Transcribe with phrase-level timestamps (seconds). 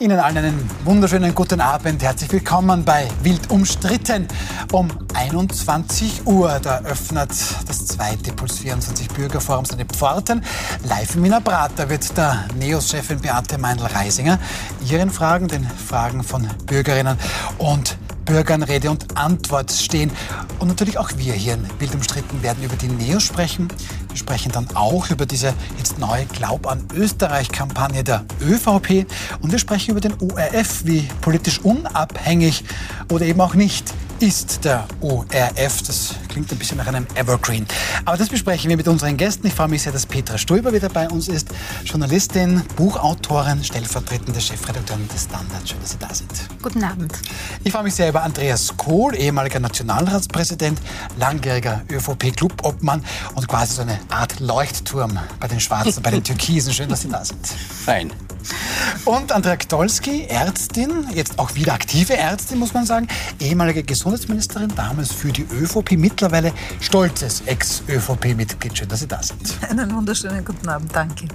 [0.00, 2.02] Ihnen allen einen wunderschönen guten Abend.
[2.02, 4.26] Herzlich willkommen bei Wild umstritten.
[4.72, 10.42] Um 21 Uhr, da öffnet das zweite Puls 24 Bürgerforum seine Pforten.
[10.84, 14.38] Live im Wiener Prater wird der NEOS-Chefin Beate Meindl-Reisinger
[14.88, 17.18] Ihren Fragen, den Fragen von Bürgerinnen
[17.58, 17.98] und
[18.30, 20.08] Bürgern Rede und Antwort stehen.
[20.60, 23.66] Und natürlich auch wir hier in Bild umstritten werden über die NEOS sprechen.
[24.06, 29.04] Wir sprechen dann auch über diese jetzt neue Glaub an Österreich-Kampagne der ÖVP.
[29.40, 32.62] Und wir sprechen über den ORF, wie politisch unabhängig
[33.10, 35.82] oder eben auch nicht ist der ORF.
[35.86, 37.66] Das klingt ein bisschen nach einem Evergreen.
[38.04, 39.46] Aber das besprechen wir mit unseren Gästen.
[39.46, 41.48] Ich freue mich sehr, dass Petra Stoiber wieder bei uns ist.
[41.84, 45.66] Journalistin, Buchautorin, stellvertretende Chefredakteurin des Standard.
[45.66, 46.30] Schön, dass Sie da sind.
[46.62, 47.12] Guten Abend.
[47.64, 50.78] Ich freue mich sehr über Andreas Kohl, ehemaliger Nationalratspräsident,
[51.18, 53.02] langjähriger ÖVP-Clubobmann
[53.34, 56.74] und quasi so eine Art Leuchtturm bei den Schwarzen, bei den Türkisen.
[56.74, 57.46] Schön, dass Sie da sind.
[57.46, 58.12] Fein.
[59.04, 64.09] Und Andrea Gdolski, Ärztin, jetzt auch wieder aktive Ärztin, muss man sagen, ehemalige Gesundheitsministerin,
[64.76, 68.76] damals für die ÖVP, mittlerweile stolzes Ex-ÖVP-Mitglied.
[68.76, 69.54] Schön, dass Sie da sind.
[69.68, 71.26] Einen wunderschönen guten Abend, danke.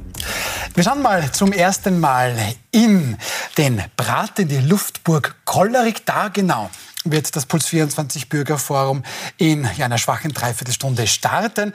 [0.74, 2.36] Wir schauen mal zum ersten Mal
[2.72, 3.18] in
[3.58, 6.70] den Brat in die Luftburg Kollerig, da genau
[7.06, 9.04] wird das Puls 24 Bürgerforum
[9.38, 11.72] in einer schwachen Dreiviertelstunde starten.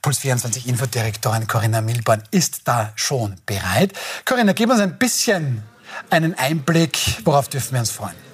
[0.00, 3.92] Puls 24 Infodirektorin Corinna Milborn ist da schon bereit.
[4.24, 5.62] Corinna, gib uns ein bisschen
[6.08, 6.98] einen Einblick.
[7.24, 8.29] Worauf dürfen wir uns freuen?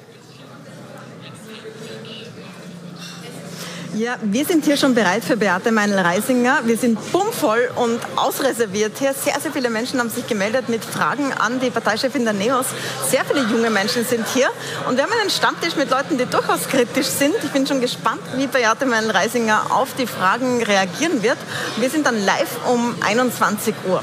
[3.96, 6.60] Ja, wir sind hier schon bereit für Beate Meinl-Reisinger.
[6.66, 9.14] Wir sind bummvoll und ausreserviert hier.
[9.14, 12.66] Sehr, sehr viele Menschen haben sich gemeldet mit Fragen an die Parteichefin der NEOS.
[13.08, 14.50] Sehr viele junge Menschen sind hier.
[14.86, 17.36] Und wir haben einen Stammtisch mit Leuten, die durchaus kritisch sind.
[17.42, 21.38] Ich bin schon gespannt, wie Beate Meinl-Reisinger auf die Fragen reagieren wird.
[21.78, 24.02] Wir sind dann live um 21 Uhr.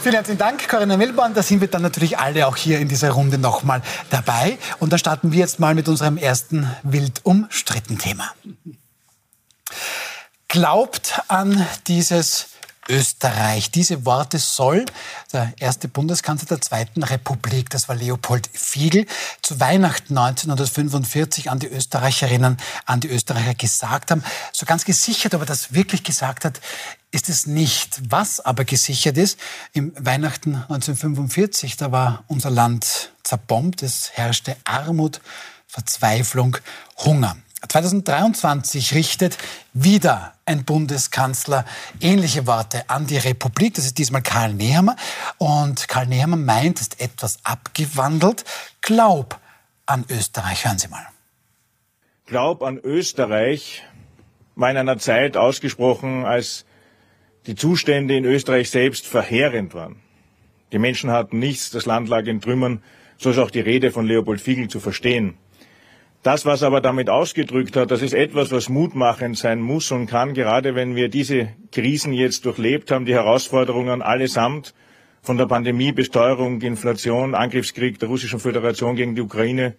[0.00, 1.34] Vielen herzlichen Dank, Corinna Milborn.
[1.34, 4.56] Da sind wir dann natürlich alle auch hier in dieser Runde nochmal dabei.
[4.78, 8.30] Und dann starten wir jetzt mal mit unserem ersten wild umstritten Thema.
[10.46, 12.46] Glaubt an dieses
[12.88, 13.70] Österreich.
[13.70, 14.86] Diese Worte soll
[15.32, 19.06] der erste Bundeskanzler der Zweiten Republik, das war Leopold Fiegel,
[19.42, 22.56] zu Weihnachten 1945 an die Österreicherinnen,
[22.86, 24.24] an die Österreicher gesagt haben.
[24.52, 26.60] So ganz gesichert, ob er das wirklich gesagt hat,
[27.10, 28.00] ist es nicht.
[28.10, 29.38] Was aber gesichert ist,
[29.72, 35.20] im Weihnachten 1945, da war unser Land zerbombt, es herrschte Armut,
[35.66, 36.56] Verzweiflung,
[36.98, 37.36] Hunger.
[37.66, 39.36] 2023 richtet
[39.72, 41.64] wieder ein Bundeskanzler
[42.00, 43.74] ähnliche Worte an die Republik.
[43.74, 44.96] Das ist diesmal Karl Nehammer.
[45.38, 48.44] Und Karl Nehammer meint, ist etwas abgewandelt.
[48.80, 49.40] Glaub
[49.86, 50.64] an Österreich.
[50.64, 51.06] Hören Sie mal.
[52.26, 53.82] Glaub an Österreich
[54.54, 56.64] war in einer Zeit ausgesprochen, als
[57.46, 59.96] die Zustände in Österreich selbst verheerend waren.
[60.72, 62.82] Die Menschen hatten nichts, das Land lag in Trümmern,
[63.16, 65.38] so ist auch die Rede von Leopold Fiegel zu verstehen.
[66.28, 70.34] Das, was aber damit ausgedrückt hat, das ist etwas, was mutmachend sein muss und kann,
[70.34, 74.74] gerade wenn wir diese Krisen jetzt durchlebt haben, die Herausforderungen allesamt,
[75.22, 79.76] von der Pandemie, Besteuerung, Inflation, Angriffskrieg der Russischen Föderation gegen die Ukraine,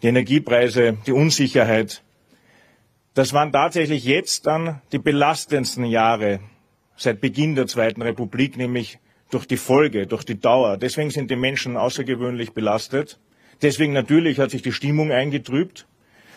[0.00, 2.02] die Energiepreise, die Unsicherheit.
[3.12, 6.40] Das waren tatsächlich jetzt dann die belastendsten Jahre
[6.96, 9.00] seit Beginn der Zweiten Republik, nämlich
[9.30, 10.78] durch die Folge, durch die Dauer.
[10.78, 13.18] Deswegen sind die Menschen außergewöhnlich belastet.
[13.64, 15.86] Deswegen natürlich hat sich die Stimmung eingetrübt.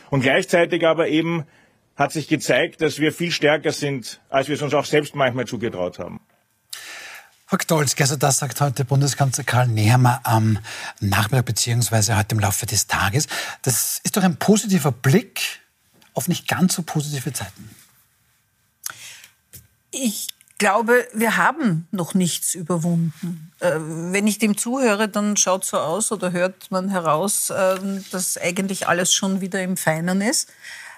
[0.09, 1.43] Und gleichzeitig aber eben
[1.97, 5.45] hat sich gezeigt, dass wir viel stärker sind, als wir es uns auch selbst manchmal
[5.45, 6.21] zugetraut haben.
[7.45, 10.59] Frau Gdolski, also das sagt heute Bundeskanzler Karl Nehammer am
[11.01, 13.27] Nachmittag beziehungsweise heute im Laufe des Tages.
[13.61, 15.41] Das ist doch ein positiver Blick
[16.13, 17.69] auf nicht ganz so positive Zeiten.
[19.91, 23.51] Ich glaube, wir haben noch nichts überwunden.
[23.59, 27.77] Äh, wenn ich dem zuhöre, dann schaut so aus oder hört man heraus, äh,
[28.11, 30.49] dass eigentlich alles schon wieder im Feinen ist.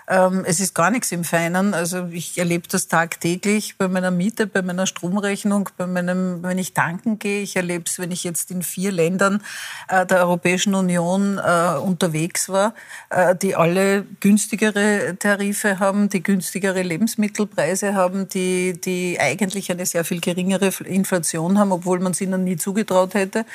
[0.09, 1.75] Ähm, es ist gar nichts im Feinen.
[1.75, 6.73] Also ich erlebe das tagtäglich bei meiner Miete, bei meiner Stromrechnung, bei meinem, wenn ich
[6.73, 7.44] tanken gehe.
[7.44, 9.44] Ich erlebe es, wenn ich jetzt in vier Ländern
[9.88, 12.73] äh, der Europäischen Union äh, unterwegs war,
[13.11, 20.03] äh, die alle günstigere Tarife haben, die günstigere Lebensmittelpreise haben, die, die eigentlich eine sehr
[20.03, 23.45] viel geringere Inflation haben, obwohl man es ihnen nie zugetraut hätte.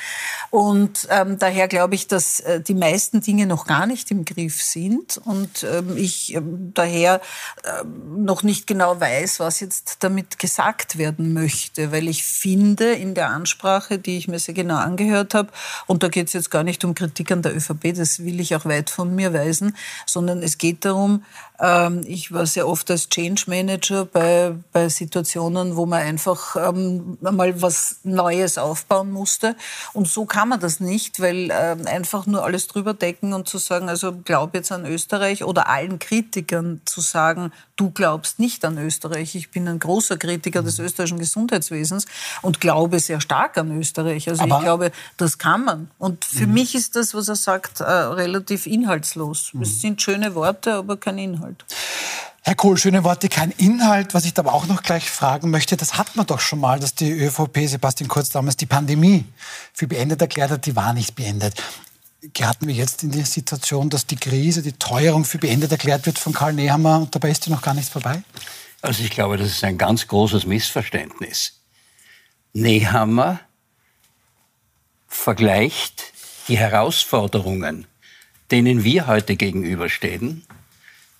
[0.50, 4.62] Und ähm, daher glaube ich, dass äh, die meisten Dinge noch gar nicht im Griff
[4.62, 5.20] sind.
[5.24, 6.36] Und ähm, ich
[6.74, 7.20] daher
[7.62, 7.84] äh,
[8.16, 13.30] noch nicht genau weiß, was jetzt damit gesagt werden möchte, weil ich finde in der
[13.30, 15.50] Ansprache, die ich mir sehr genau angehört habe,
[15.86, 18.54] und da geht es jetzt gar nicht um Kritik an der ÖVP, das will ich
[18.54, 19.76] auch weit von mir weisen,
[20.06, 21.24] sondern es geht darum,
[22.06, 27.62] ich war sehr oft als Change Manager bei, bei Situationen, wo man einfach ähm, mal
[27.62, 29.54] was Neues aufbauen musste.
[29.92, 33.58] Und so kann man das nicht, weil ähm, einfach nur alles drüber decken und zu
[33.58, 38.78] sagen, also glaub jetzt an Österreich oder allen Kritikern zu sagen, du glaubst nicht an
[38.78, 39.34] Österreich.
[39.34, 42.06] Ich bin ein großer Kritiker des österreichischen Gesundheitswesens
[42.42, 44.28] und glaube sehr stark an Österreich.
[44.28, 45.90] Also Aber ich glaube, das kann man.
[45.98, 46.54] Und für mhm.
[46.54, 49.52] mich ist das, was er sagt, äh, relativ inhaltslos.
[49.52, 49.62] Mhm.
[49.62, 51.43] Es sind schöne Worte, aber kein Inhalt.
[52.46, 54.12] Herr Kohl, schöne Worte, kein Inhalt.
[54.12, 56.94] Was ich aber auch noch gleich fragen möchte, das hat man doch schon mal, dass
[56.94, 59.24] die ÖVP, Sebastian Kurz damals die Pandemie
[59.72, 61.62] für beendet erklärt hat, die war nicht beendet.
[62.34, 66.18] Geraten wir jetzt in die Situation, dass die Krise, die Teuerung für beendet erklärt wird
[66.18, 68.22] von Karl Nehammer und dabei ist die noch gar nicht vorbei?
[68.82, 71.60] Also ich glaube, das ist ein ganz großes Missverständnis.
[72.52, 73.40] Nehammer
[75.08, 76.12] vergleicht
[76.48, 77.86] die Herausforderungen,
[78.50, 80.44] denen wir heute gegenüberstehen,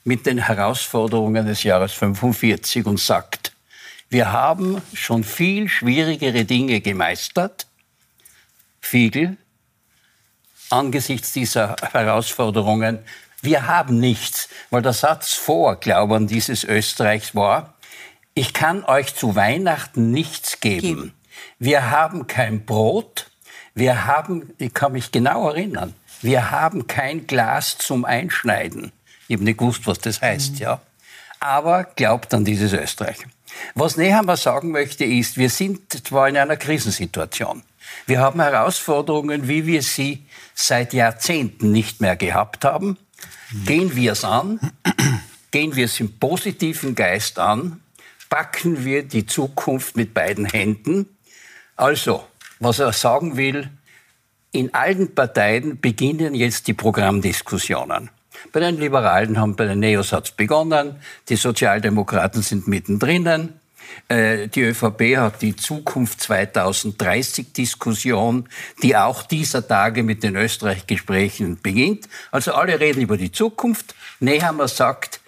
[0.04, 3.52] mit den Herausforderungen des Jahres 45 und sagt,
[4.10, 7.66] wir haben schon viel schwierigere Dinge gemeistert.
[8.80, 9.38] Fiegel,
[10.70, 12.98] angesichts dieser Herausforderungen,
[13.40, 17.74] wir haben nichts, weil der Satz vor Glauben dieses Österreichs war,
[18.34, 21.12] ich kann euch zu Weihnachten nichts geben.
[21.58, 23.30] Wir haben kein Brot,
[23.74, 28.92] wir haben, ich kann mich genau erinnern, wir haben kein Glas zum Einschneiden.
[29.29, 30.59] Ich habe nicht gewusst, was das heißt, mhm.
[30.59, 30.81] ja.
[31.41, 33.19] Aber glaubt an dieses Österreich.
[33.75, 37.62] Was Nehammer sagen möchte, ist, wir sind zwar in einer Krisensituation.
[38.06, 40.25] Wir haben Herausforderungen, wie wir sie
[40.55, 42.99] seit Jahrzehnten nicht mehr gehabt haben.
[43.67, 44.59] Gehen wir es an,
[45.50, 47.81] gehen wir es im positiven Geist an,
[48.29, 51.06] packen wir die Zukunft mit beiden Händen.
[51.76, 52.26] Also,
[52.59, 53.71] was er sagen will,
[54.50, 58.11] in allen Parteien beginnen jetzt die Programmdiskussionen.
[58.52, 60.96] Bei den Liberalen haben bei den Neos hat's begonnen,
[61.29, 63.55] die Sozialdemokraten sind mittendrin.
[64.08, 68.49] Äh, die ÖVP hat die Zukunft 2030 Diskussion,
[68.82, 72.08] die auch dieser Tage mit den Österreich-Gesprächen beginnt.
[72.31, 73.94] Also alle reden über die Zukunft.
[74.20, 75.20] Nehammer sagt,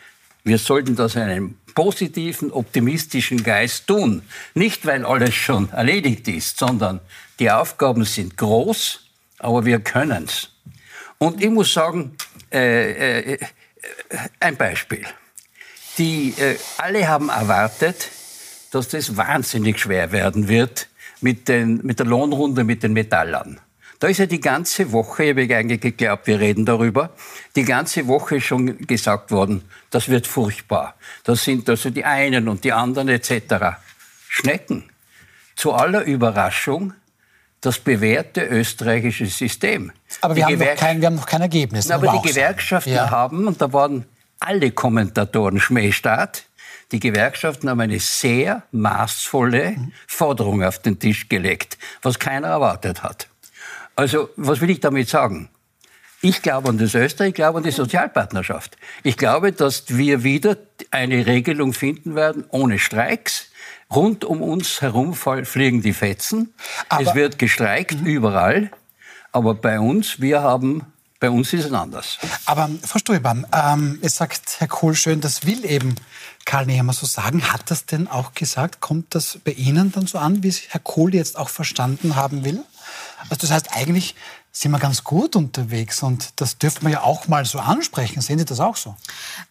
[0.45, 4.23] wir sollten das in einem positiven, optimistischen Geist tun.
[4.55, 7.01] Nicht, weil alles schon erledigt ist, sondern
[7.39, 9.01] die Aufgaben sind groß,
[9.39, 10.51] aber wir können's.
[11.19, 12.17] Und ich muss sagen,
[12.57, 13.39] äh, äh,
[14.41, 15.05] ein Beispiel.
[15.99, 18.11] Die, äh, alle haben erwartet,
[18.71, 20.89] dass das wahnsinnig schwer werden wird
[21.21, 23.61] mit, den, mit der Lohnrunde mit den Metallern.
[23.99, 27.11] Da ist ja die ganze Woche, ich habe eigentlich geglaubt, wir reden darüber,
[27.55, 30.95] die ganze Woche schon gesagt worden, das wird furchtbar.
[31.25, 33.79] Das sind also die einen und die anderen etc.
[34.29, 34.91] Schnecken.
[35.55, 36.93] Zu aller Überraschung
[37.61, 39.93] das bewährte österreichische System.
[40.21, 41.91] Aber wir haben, noch kein, wir haben noch kein Ergebnis.
[41.91, 43.11] aber die Gewerkschaften ja.
[43.11, 44.05] haben, und da waren
[44.39, 46.45] alle Kommentatoren Schmähstaat,
[46.93, 49.77] die Gewerkschaften haben eine sehr maßvolle
[50.07, 53.29] Forderung auf den Tisch gelegt, was keiner erwartet hat.
[53.97, 55.49] Also, was will ich damit sagen?
[56.21, 58.77] Ich glaube an das Österreich, ich glaube an die Sozialpartnerschaft.
[59.03, 60.57] Ich glaube, dass wir wieder
[60.91, 63.51] eine Regelung finden werden ohne Streiks,
[63.95, 66.55] Rund um uns herum fliegen die Fetzen.
[66.89, 68.07] Aber es wird gestreikt mhm.
[68.07, 68.71] überall.
[69.33, 70.83] Aber bei uns, wir haben
[71.19, 72.19] bei uns ist es anders.
[72.45, 75.95] Aber Frau Stoiban, ähm, es sagt Herr Kohl schön, das will eben
[76.45, 77.53] Karl Nehammer so sagen.
[77.53, 78.81] Hat das denn auch gesagt?
[78.81, 82.45] Kommt das bei Ihnen dann so an, wie es Herr Kohl jetzt auch verstanden haben
[82.45, 82.63] will?
[83.31, 84.15] Also das heißt, eigentlich
[84.53, 88.21] sind wir ganz gut unterwegs und das dürfte man ja auch mal so ansprechen.
[88.21, 88.95] Sehen Sie das auch so?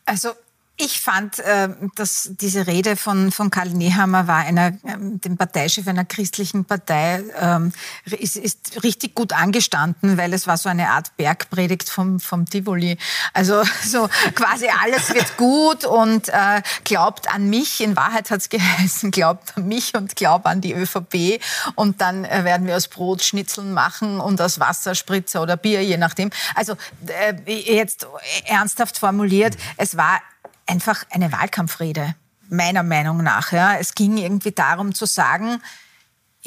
[0.05, 0.29] Also
[0.77, 5.87] ich fand, äh, dass diese Rede von, von Karl Nehammer war einer, ähm, dem Parteichef
[5.87, 7.71] einer christlichen Partei, ähm,
[8.05, 12.97] ist, ist richtig gut angestanden, weil es war so eine Art Bergpredigt vom, vom Tivoli.
[13.33, 17.79] Also so quasi alles wird gut und äh, glaubt an mich.
[17.79, 21.41] In Wahrheit hat es geheißen, glaubt an mich und glaubt an die ÖVP.
[21.75, 25.81] Und dann äh, werden wir aus Brot Schnitzeln machen und aus Wasser Spritzer oder Bier,
[25.83, 26.31] je nachdem.
[26.53, 26.75] Also
[27.07, 28.07] äh, jetzt
[28.45, 30.19] ernsthaft formuliert, es war
[30.65, 32.15] einfach eine Wahlkampfrede,
[32.49, 33.51] meiner Meinung nach.
[33.51, 33.77] Ja.
[33.77, 35.61] Es ging irgendwie darum zu sagen,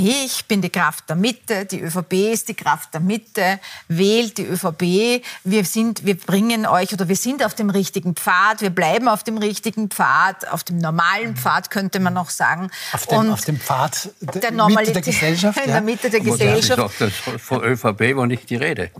[0.00, 3.58] ich bin die Kraft der Mitte, die ÖVP ist die Kraft der Mitte,
[3.88, 8.60] wählt die ÖVP, wir, sind, wir bringen euch oder wir sind auf dem richtigen Pfad,
[8.60, 12.70] wir bleiben auf dem richtigen Pfad, auf dem normalen Pfad könnte man noch sagen.
[12.92, 15.58] Auf dem, Und auf dem Pfad der, der Mitte der Gesellschaft?
[15.64, 16.94] In der Mitte der Gesellschaft.
[17.00, 18.92] Das, von ÖVP war nicht die Rede.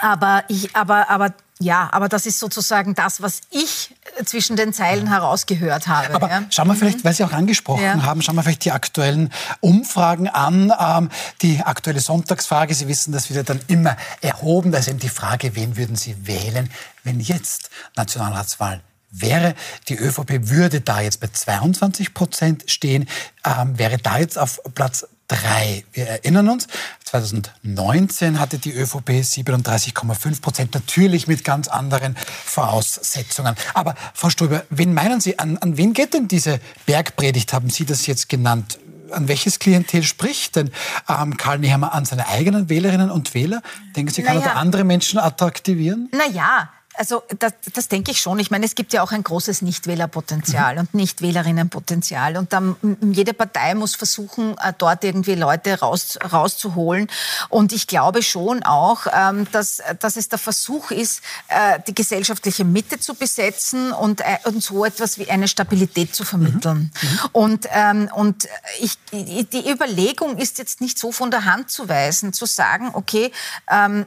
[0.00, 5.06] Aber, ich, aber, aber Ja, aber das ist sozusagen das, was ich zwischen den Zeilen
[5.08, 6.14] herausgehört habe.
[6.14, 6.42] Aber ja.
[6.50, 8.02] schauen wir vielleicht, weil Sie auch angesprochen Ja.
[8.02, 10.72] haben, schauen wir vielleicht die aktuellen Umfragen an.
[10.78, 14.72] Ähm, die aktuelle Sonntagsfrage, Sie wissen, das wird ja dann immer erhoben.
[14.72, 16.70] Da ist eben die Frage, wen würden Sie wählen,
[17.04, 18.80] wenn jetzt Nationalratswahl
[19.12, 19.54] wäre.
[19.88, 23.08] Die ÖVP würde da jetzt bei 22 Prozent stehen,
[23.44, 25.84] ähm, wäre da jetzt auf Platz drei.
[25.92, 26.66] Wir erinnern uns,
[27.04, 33.54] 2019 hatte die ÖVP 37,5 Prozent, natürlich mit ganz anderen Voraussetzungen.
[33.74, 37.84] Aber Frau Ströber, wen meinen Sie, an, an wen geht denn diese Bergpredigt, haben Sie
[37.84, 38.78] das jetzt genannt?
[39.10, 40.70] An welches Klientel spricht denn
[41.06, 43.60] ähm, Karl Nehammer an seine eigenen Wählerinnen und Wähler?
[43.94, 44.52] Denken Sie, kann Naja.
[44.52, 46.08] er andere Menschen attraktivieren?
[46.12, 48.38] Naja, also das, das denke ich schon.
[48.38, 52.36] Ich meine, es gibt ja auch ein großes Nichtwählerpotenzial und Nichtwählerinnenpotenzial.
[52.36, 57.08] Und dann, jede Partei muss versuchen, äh, dort irgendwie Leute raus, rauszuholen.
[57.48, 62.64] Und ich glaube schon auch, ähm, dass, dass es der Versuch ist, äh, die gesellschaftliche
[62.64, 66.92] Mitte zu besetzen und, äh, und so etwas wie eine Stabilität zu vermitteln.
[67.32, 68.48] Und, ähm, und
[68.80, 73.32] ich, die Überlegung ist jetzt nicht so von der Hand zu weisen, zu sagen, okay,
[73.70, 74.06] ähm,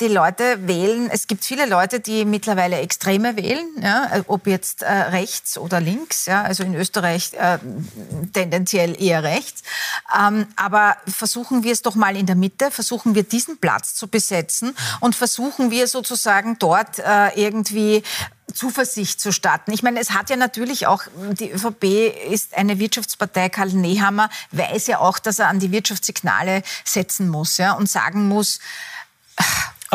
[0.00, 4.90] die Leute wählen, es gibt viele Leute, die mittlerweile Extreme wählen, ja, ob jetzt äh,
[4.90, 7.58] rechts oder links, ja, also in Österreich äh,
[8.32, 9.62] tendenziell eher rechts.
[10.18, 14.08] Ähm, aber versuchen wir es doch mal in der Mitte, versuchen wir diesen Platz zu
[14.08, 18.02] besetzen und versuchen wir sozusagen dort äh, irgendwie
[18.54, 19.72] Zuversicht zu starten.
[19.72, 21.84] Ich meine, es hat ja natürlich auch, die ÖVP
[22.30, 27.58] ist eine Wirtschaftspartei, Karl Nehammer weiß ja auch, dass er an die Wirtschaftssignale setzen muss
[27.58, 28.60] ja, und sagen muss,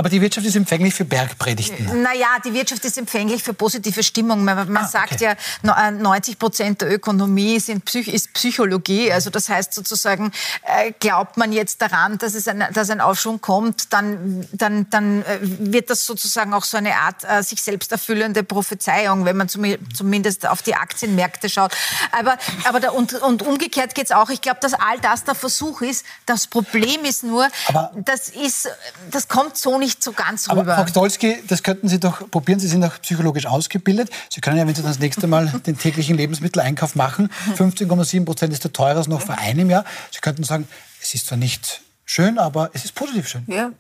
[0.02, 2.02] Aber die Wirtschaft ist empfänglich für Bergpredigten.
[2.02, 4.44] naja, die Wirtschaft ist empfänglich für positive Stimmung.
[4.44, 5.24] Man, man Ah, sagt okay.
[5.26, 9.12] ja, no- äh, 90 Prozent der Ökonomie sind Psych ist Psychologie.
[9.12, 10.32] Also das heißt sozusagen,
[10.64, 15.22] äh, glaubt man jetzt daran, dass, es ein, dass ein Aufschwung kommt, dann, dann, dann
[15.22, 19.50] äh, wird das sozusagen auch so eine Art äh, sich selbst erfüllende Prophezeiung, wenn man
[19.50, 21.74] zum, zumindest auf die Aktienmärkte schaut.
[22.12, 24.32] Aber, aber da, und, und umgekehrt geht's auch.
[24.32, 26.06] Ich glaube, dass all das der Versuch ist.
[26.26, 28.68] Das Problem ist nur, Aber- das, ist,
[29.12, 30.76] das kommt so nicht so ganz Aber rüber.
[30.76, 32.60] Frau Gdolski, das könnten Sie doch probieren.
[32.60, 34.10] Sie sind auch psychologisch ausgebildet.
[34.30, 38.64] Sie können ja, wenn Sie das nächste Mal den täglichen Lebensmitteleinkauf machen, 15,7 Prozent ist
[38.64, 39.86] der teurer als noch vor einem Jahr.
[40.12, 40.68] Sie könnten sagen,
[41.02, 41.82] es ist zwar nicht
[42.12, 43.44] schön, aber es ist positiv schön.
[43.48, 43.72] Ja.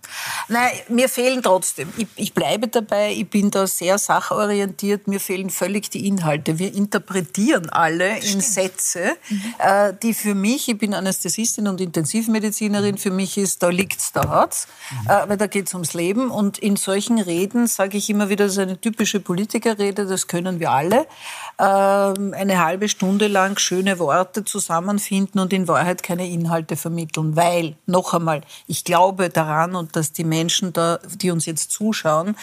[0.48, 1.90] Nein, mir fehlen trotzdem.
[1.98, 6.58] Ich, ich bleibe dabei, ich bin da sehr sachorientiert, mir fehlen völlig die Inhalte.
[6.58, 9.18] Wir interpretieren alle in Sätze,
[9.60, 14.30] äh, die für mich, ich bin Anästhesistin und Intensivmedizinerin, für mich ist, da liegt's, da
[14.30, 14.68] hat's,
[15.10, 16.32] äh, weil da geht's ums Leben.
[16.32, 20.62] Und in solchen Reden sage ich immer wieder, das ist eine typische Politikerrede, das können
[20.62, 21.06] wir alle.
[21.60, 27.76] Ähm, eine halbe Stunde lang schöne Worte zusammenfinden und in Wahrheit keine Inhalte vermitteln, weil,
[27.86, 28.21] noch einmal,
[28.68, 32.36] ich glaube daran und dass die Menschen da, die uns jetzt zuschauen,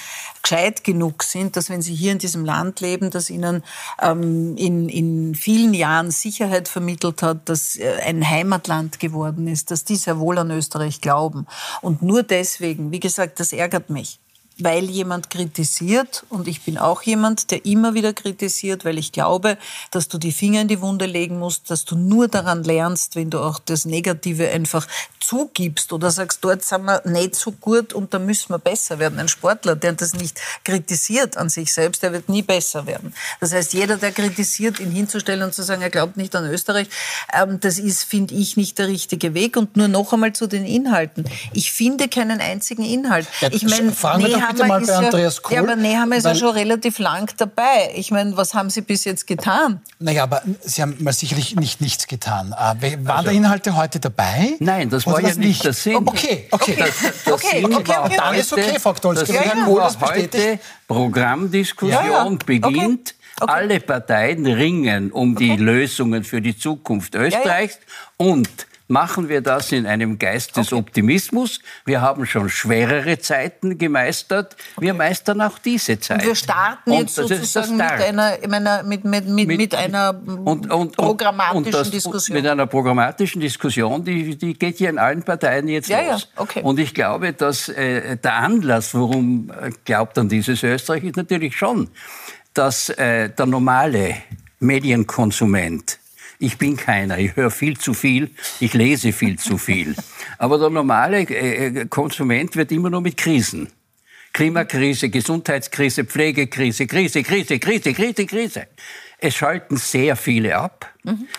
[0.42, 3.62] gescheit genug sind, dass wenn sie hier in diesem Land leben, dass ihnen
[4.00, 9.84] ähm, in, in vielen Jahren Sicherheit vermittelt hat, dass äh, ein Heimatland geworden ist, dass
[9.84, 11.46] die sehr wohl an Österreich glauben.
[11.80, 14.18] Und nur deswegen, wie gesagt, das ärgert mich
[14.58, 19.56] weil jemand kritisiert und ich bin auch jemand, der immer wieder kritisiert, weil ich glaube,
[19.90, 23.30] dass du die Finger in die Wunde legen musst, dass du nur daran lernst, wenn
[23.30, 24.86] du auch das Negative einfach
[25.28, 29.18] zugibst oder sagst, dort sind wir nicht so gut und da müssen wir besser werden.
[29.18, 33.12] Ein Sportler, der das nicht kritisiert an sich selbst, der wird nie besser werden.
[33.38, 36.88] Das heißt, jeder, der kritisiert, ihn hinzustellen und zu sagen, er glaubt nicht an Österreich,
[37.34, 39.58] ähm, das ist, finde ich, nicht der richtige Weg.
[39.58, 41.24] Und nur noch einmal zu den Inhalten.
[41.52, 43.26] Ich finde keinen einzigen Inhalt.
[43.40, 46.54] Ja, ich meine, Nehammer mal ist bei Andreas ja, Ja, aber Nehammer ist ja schon
[46.54, 47.92] relativ lang dabei.
[47.94, 49.82] Ich meine, was haben Sie bis jetzt getan?
[49.98, 52.54] Naja, aber Sie haben mal sicherlich nicht nichts getan.
[52.54, 54.56] Äh, waren da Inhalte heute dabei?
[54.60, 55.96] Nein, das Oder war ja nicht der Sinn.
[55.96, 56.72] Okay, okay.
[56.72, 56.92] Okay.
[57.26, 58.16] Der Okay, Sinn okay, war okay.
[58.16, 59.32] Dann ist okay, Frau Gdolski.
[59.32, 62.24] Der Sinn war heute Programmdiskussion Ja, ja.
[62.26, 62.58] Okay.
[62.58, 63.14] beginnt.
[63.40, 63.52] Okay.
[63.52, 67.78] Alle Parteien ringen um die Lösungen für die Zukunft Österreichs
[68.16, 68.48] und
[68.88, 71.60] machen wir das in einem Geist des Optimismus.
[71.84, 74.56] Wir haben schon schwerere Zeiten gemeistert.
[74.78, 76.20] Wir meistern auch diese Zeit.
[76.20, 80.70] Und wir starten Und jetzt sozusagen mit einer, meine, mit, mit, mit, mit einer und,
[80.72, 82.36] und, programmatischen das, Diskussion.
[82.36, 86.28] Mit einer programmatischen Diskussion, die, die geht hier in allen Parteien jetzt Ja, ja, los.
[86.36, 86.62] okay.
[86.62, 91.54] Und ich glaube, dass äh, der Anlass, warum äh, glaubt an dieses Österreich, ist natürlich
[91.56, 91.90] schon,
[92.54, 94.16] dass äh, der normale
[94.60, 95.98] Medienkonsument
[96.38, 98.30] ich bin keiner, ich höre viel zu viel,
[98.60, 99.96] ich lese viel zu viel.
[100.38, 103.68] Aber der normale äh, Konsument wird immer nur mit Krisen.
[104.32, 108.66] Klimakrise, Gesundheitskrise, Pflegekrise, Krise, Krise, Krise, Krise, Krise.
[109.18, 110.92] Es schalten sehr viele ab.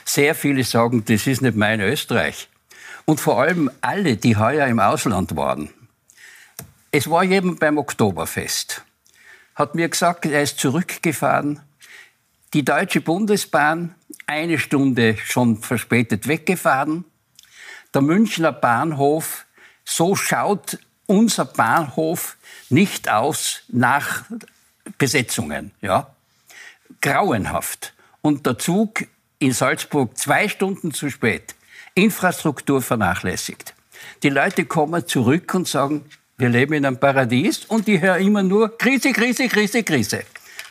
[0.03, 2.49] Sehr viele sagen, das ist nicht mein Österreich.
[3.05, 5.69] Und vor allem alle, die heuer im Ausland waren.
[6.91, 8.83] Es war jemand beim Oktoberfest.
[9.55, 11.59] hat mir gesagt, er ist zurückgefahren.
[12.53, 13.93] Die Deutsche Bundesbahn
[14.29, 17.03] eine Stunde schon verspätet weggefahren.
[17.95, 19.45] Der Münchner Bahnhof,
[19.83, 22.37] so schaut unser Bahnhof
[22.69, 24.25] nicht aus nach
[24.99, 25.71] Besetzungen.
[25.81, 26.13] Ja?
[27.01, 27.93] Grauenhaft.
[28.21, 29.07] Und der Zug
[29.39, 31.55] in Salzburg zwei Stunden zu spät.
[31.95, 33.73] Infrastruktur vernachlässigt.
[34.21, 36.05] Die Leute kommen zurück und sagen,
[36.37, 40.23] wir leben in einem Paradies und die hören immer nur Krise, Krise, Krise, Krise.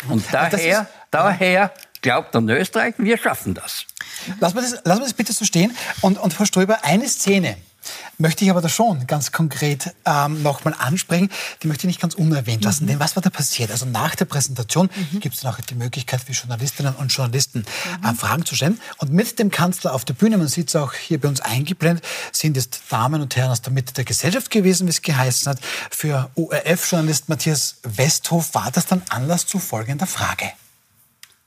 [0.08, 1.72] Und daher, daher
[2.08, 3.84] glaubt an Österreich, wir schaffen das.
[4.40, 5.76] Lassen wir das, lassen wir das bitte so stehen.
[6.00, 7.58] Und, und Frau Ströber, eine Szene,
[8.16, 11.28] möchte ich aber da schon ganz konkret ähm, nochmal ansprechen.
[11.62, 12.84] Die möchte ich nicht ganz unerwähnt lassen.
[12.84, 12.88] Mhm.
[12.88, 13.70] Denn was war da passiert?
[13.70, 15.20] Also nach der Präsentation mhm.
[15.20, 17.66] gibt es dann auch die Möglichkeit für Journalistinnen und Journalisten
[18.00, 18.08] mhm.
[18.08, 18.80] äh, Fragen zu stellen.
[18.96, 22.02] Und mit dem Kanzler auf der Bühne, man sieht es auch hier bei uns eingeblendet,
[22.32, 25.58] sind jetzt Damen und Herren aus der Mitte der Gesellschaft gewesen, wie es geheißen hat.
[25.90, 30.52] Für ORF-Journalist Matthias Westhof war das dann Anlass zu folgender Frage.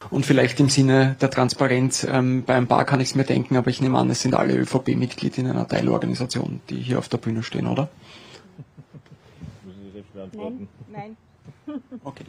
[0.10, 3.56] Und vielleicht im Sinne der Transparenz, ähm, bei ein paar kann ich es mir denken,
[3.56, 7.18] aber ich nehme an, es sind alle ÖVP-Mitglied in einer Teilorganisation, die hier auf der
[7.18, 7.90] Bühne stehen, oder?
[9.64, 10.68] Müssen Sie selbst beantworten?
[10.92, 11.16] Nein.
[11.68, 11.82] Nein.
[12.04, 12.24] Okay,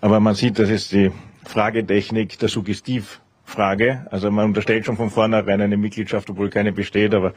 [0.00, 1.12] Aber man sieht, das ist die
[1.44, 4.06] Fragetechnik der Suggestivfrage.
[4.10, 7.32] Also man unterstellt schon von vornherein eine Mitgliedschaft, obwohl keine besteht, aber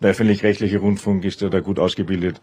[0.00, 2.40] der öffentlich-rechtliche Rundfunk ist ja da gut ausgebildet.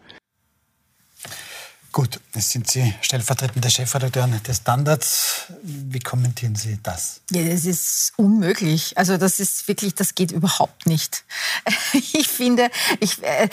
[2.34, 5.52] Jetzt sind Sie stellvertretende Chefredakteurin des Standards.
[5.62, 7.20] Wie kommentieren Sie das?
[7.30, 8.96] Ja, das ist unmöglich.
[8.96, 11.24] Also das ist wirklich, das geht überhaupt nicht.
[12.14, 12.70] Ich finde,
[13.00, 13.48] ich, äh,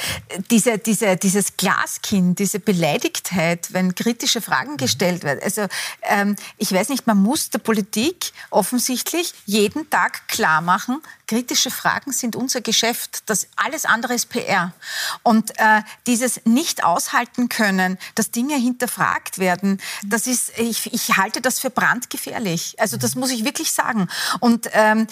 [0.49, 5.39] diese, diese, dieses Glaskind, diese Beleidigtheit, wenn kritische Fragen gestellt werden.
[5.43, 5.67] Also
[6.03, 12.11] ähm, ich weiß nicht, man muss der Politik offensichtlich jeden Tag klar machen, kritische Fragen
[12.11, 13.21] sind unser Geschäft.
[13.27, 14.73] Das alles andere ist PR.
[15.21, 21.41] Und äh, dieses nicht aushalten können, dass Dinge hinterfragt werden, das ist, ich, ich halte
[21.41, 22.75] das für brandgefährlich.
[22.77, 24.07] Also das muss ich wirklich sagen.
[24.39, 25.07] Und ähm,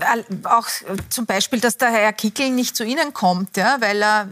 [0.00, 0.68] äh, auch
[1.08, 4.28] zum Beispiel, dass der Herr Kickel nicht zu Ihnen kommt, ja, weil er,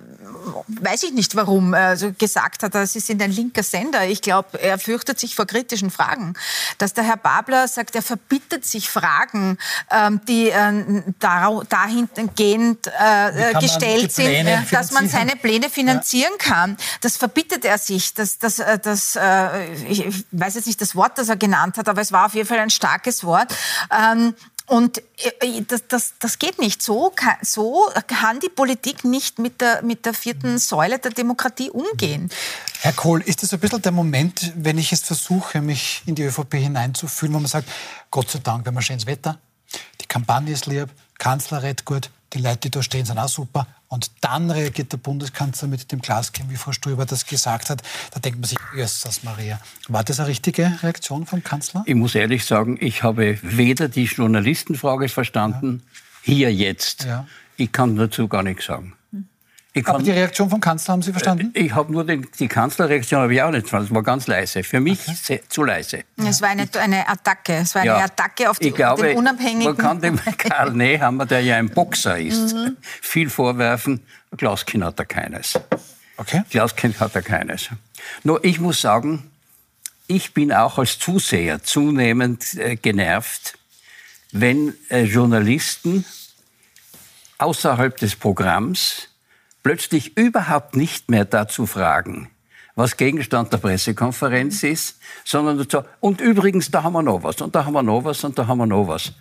[0.69, 4.07] weiß ich nicht warum, also gesagt hat, Sie sind ein linker Sender.
[4.07, 6.35] Ich glaube, er fürchtet sich vor kritischen Fragen.
[6.79, 9.59] Dass der Herr Babler sagt, er verbittet sich Fragen,
[9.91, 16.55] ähm, die äh, dahingehend äh, gestellt sind, dass man seine Pläne finanzieren ja.
[16.55, 16.77] kann.
[17.01, 18.15] Das verbittet er sich.
[18.15, 21.89] Das, das, äh, das, äh, ich weiß jetzt nicht das Wort, das er genannt hat,
[21.89, 23.55] aber es war auf jeden Fall ein starkes Wort.
[23.91, 24.35] Ähm,
[24.69, 26.83] und äh, das, das, das geht nicht.
[26.83, 31.71] So kann, so kann die Politik nicht mit der, mit der vierten Säule der Demokratie
[31.71, 32.29] umgehen.
[32.81, 36.23] Herr Kohl, ist das ein bisschen der Moment, wenn ich jetzt versuche, mich in die
[36.23, 37.69] ÖVP hineinzufühlen, wo man sagt,
[38.11, 39.39] Gott sei Dank, wir haben ein schönes Wetter,
[40.01, 43.67] die Kampagne ist lieb, Kanzler redet gut, die Leute, die da stehen, sind auch super.
[43.89, 47.83] Und dann reagiert der Bundeskanzler mit dem Glaskin, wie Frau Ströber das gesagt hat.
[48.13, 49.61] Da denkt man sich, Jesus Maria.
[49.89, 51.85] War das eine richtige Reaktion vom Kanzler?
[51.87, 56.35] Ich muss ehrlich sagen, ich habe weder die Journalistenfrage verstanden, ja.
[56.35, 57.05] hier jetzt.
[57.05, 57.27] Ja.
[57.57, 58.93] Ich kann dazu gar nichts sagen.
[59.75, 61.53] Kann, Aber die Reaktion vom Kanzler haben Sie verstanden?
[61.55, 63.87] Äh, ich habe nur den, die Kanzlerreaktion habe ich auch nicht verstanden.
[63.87, 64.65] Es war ganz leise.
[64.65, 65.17] Für mich okay.
[65.23, 66.05] sehr, zu leise.
[66.17, 67.55] Es war eine, eine Attacke.
[67.55, 68.05] Es war eine ja.
[68.05, 69.65] Attacke auf die, ich glaube, den unabhängigen.
[69.65, 72.77] Man kann dem Karl Nehammer, der ja ein Boxer ist, mhm.
[72.81, 74.01] viel vorwerfen.
[74.37, 75.61] Glauskind hat er keines.
[76.17, 76.43] Okay.
[76.51, 77.69] Glauskind hat er keines.
[78.25, 79.31] Nur ich muss sagen,
[80.09, 83.59] ich bin auch als Zuseher zunehmend äh, genervt,
[84.33, 86.05] wenn äh, Journalisten
[87.39, 89.08] außerhalb des Programms
[89.69, 92.31] plötzlich überhaupt nicht mehr dazu fragen,
[92.75, 97.55] was Gegenstand der Pressekonferenz ist, sondern dazu, und übrigens, da haben wir noch was, und
[97.55, 99.13] da haben wir noch was, und da haben wir noch was.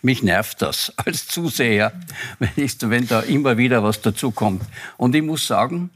[0.00, 1.92] Mich nervt das als Zuseher,
[2.38, 4.62] wenn, ich, wenn da immer wieder was dazukommt.
[4.96, 5.90] Und ich muss sagen,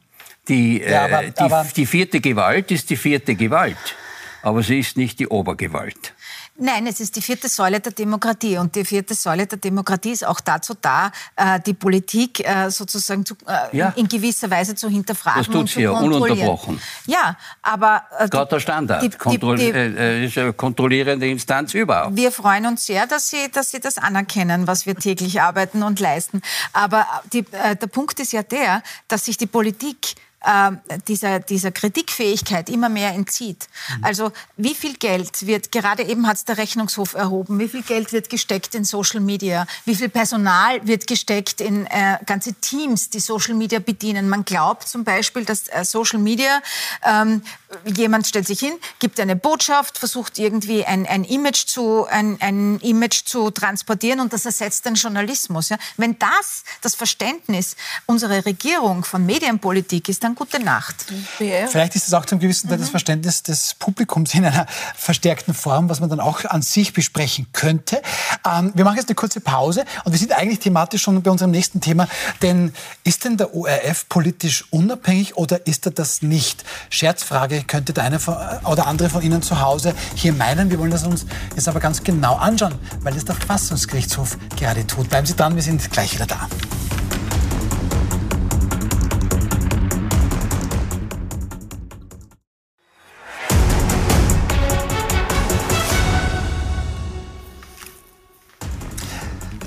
[0.49, 3.97] die, ja, aber, äh, die, aber die vierte Gewalt ist die vierte Gewalt,
[4.42, 6.12] aber sie ist nicht die Obergewalt.
[6.59, 8.57] Nein, es ist die vierte Säule der Demokratie.
[8.59, 13.25] Und die vierte Säule der Demokratie ist auch dazu da, äh, die Politik äh, sozusagen
[13.47, 13.92] äh, ja.
[13.97, 15.45] in gewisser Weise zu hinterfragen.
[15.45, 16.81] Das tut sie ja ununterbrochen.
[17.07, 18.03] Ja, aber.
[18.31, 19.03] Gott der Standard.
[19.03, 22.16] Die, die, die, eine kontrollierende Instanz überhaupt.
[22.16, 26.01] Wir freuen uns sehr, dass Sie, dass Sie das anerkennen, was wir täglich arbeiten und
[26.01, 26.42] leisten.
[26.73, 30.14] Aber die, der Punkt ist ja der, dass sich die Politik
[30.47, 33.69] äh, dieser, dieser Kritikfähigkeit immer mehr entzieht.
[33.99, 34.05] Mhm.
[34.05, 38.13] Also wie viel Geld wird, gerade eben hat es der Rechnungshof erhoben, wie viel Geld
[38.13, 43.21] wird gesteckt in Social Media, wie viel Personal wird gesteckt in äh, ganze Teams, die
[43.21, 44.29] Social Media bedienen.
[44.29, 46.63] Man glaubt zum Beispiel, dass äh, Social Media
[47.05, 47.43] ähm,
[47.85, 52.79] jemand stellt sich hin, gibt eine Botschaft, versucht irgendwie ein, ein, Image, zu, ein, ein
[52.81, 55.69] Image zu transportieren und das ersetzt den Journalismus.
[55.69, 55.79] Ja?
[55.97, 61.07] Wenn das das Verständnis unserer Regierung von Medienpolitik ist, dann gute Nacht.
[61.37, 62.83] Vielleicht ist das auch zum gewissen Teil mhm.
[62.83, 67.47] das Verständnis des Publikums in einer verstärkten Form, was man dann auch an sich besprechen
[67.53, 68.03] könnte.
[68.45, 71.51] Ähm, wir machen jetzt eine kurze Pause und wir sind eigentlich thematisch schon bei unserem
[71.51, 72.09] nächsten Thema.
[72.43, 72.73] Denn
[73.05, 76.65] ist denn der ORF politisch unabhängig oder ist er das nicht?
[76.91, 78.19] Scherzfrage, könnte der eine
[78.65, 80.71] oder andere von Ihnen zu Hause hier meinen.
[80.71, 85.09] Wir wollen das uns jetzt aber ganz genau anschauen, weil es der Verfassungsgerichtshof gerade tut.
[85.09, 86.49] Bleiben Sie dran, wir sind gleich wieder da.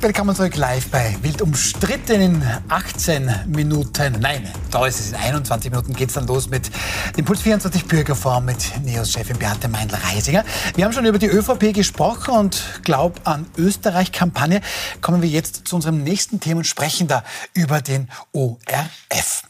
[0.09, 4.17] Willkommen zurück live bei Wild umstritten in 18 Minuten.
[4.19, 6.71] Nein, da ist es in 21 Minuten geht es dann los mit
[7.15, 10.43] dem Puls 24 Bürgerforum mit NEOS-Chefin Beate Meindl-Reisinger.
[10.73, 14.61] Wir haben schon über die ÖVP gesprochen und Glaub an Österreich-Kampagne.
[14.99, 19.43] Kommen wir jetzt zu unserem nächsten Thema und sprechen da über den ORF.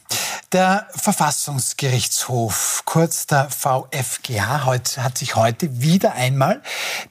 [0.52, 6.60] Der Verfassungsgerichtshof, kurz der VfGH, hat sich heute wieder einmal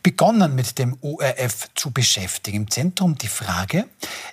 [0.03, 2.57] begonnen mit dem ORF zu beschäftigen.
[2.57, 3.85] Im Zentrum die Frage,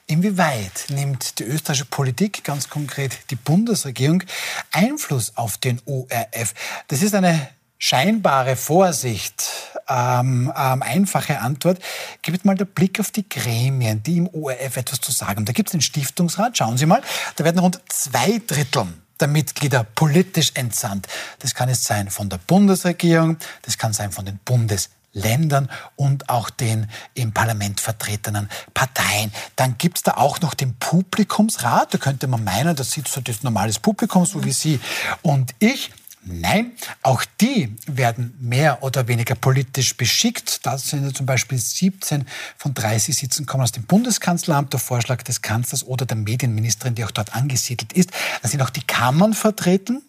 [0.08, 4.24] inwieweit nimmt die österreichische Politik, ganz konkret die Bundesregierung,
[4.72, 6.54] Einfluss auf den ORF?
[6.88, 9.44] Das ist eine scheinbare Vorsicht,
[9.88, 11.78] ähm, ähm, einfache Antwort,
[12.22, 15.44] gibt mal der Blick auf die Gremien, die im ORF etwas zu sagen haben.
[15.44, 17.02] Da gibt es den Stiftungsrat, schauen Sie mal,
[17.36, 18.86] da werden rund zwei Drittel
[19.20, 21.06] der Mitglieder politisch entsandt.
[21.38, 26.50] Das kann es sein von der Bundesregierung, das kann sein von den Bundesländern und auch
[26.50, 29.32] den im Parlament vertretenen Parteien.
[29.56, 31.94] Dann gibt es da auch noch den Publikumsrat.
[31.94, 34.80] Da könnte man meinen, das sitzt so das normales Publikum, so wie Sie
[35.22, 35.92] und ich.
[36.28, 40.66] Nein, auch die werden mehr oder weniger politisch beschickt.
[40.66, 45.40] Da sind zum Beispiel 17 von 30 Sitzen kommen aus dem Bundeskanzleramt, der Vorschlag des
[45.40, 48.10] Kanzlers oder der Medienministerin, die auch dort angesiedelt ist.
[48.42, 50.02] Da sind auch die Kammern vertreten,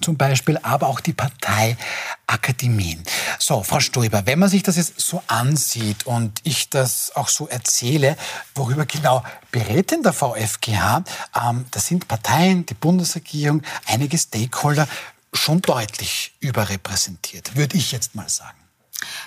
[0.00, 3.04] zum Beispiel, aber auch die Parteiakademien.
[3.38, 7.46] So, Frau Stoiber, wenn man sich das jetzt so ansieht und ich das auch so
[7.46, 8.16] erzähle,
[8.56, 11.04] worüber genau berät denn der VfGH?
[11.40, 14.88] Ähm, das sind Parteien, die Bundesregierung, einige Stakeholder
[15.34, 18.58] schon deutlich überrepräsentiert, würde ich jetzt mal sagen.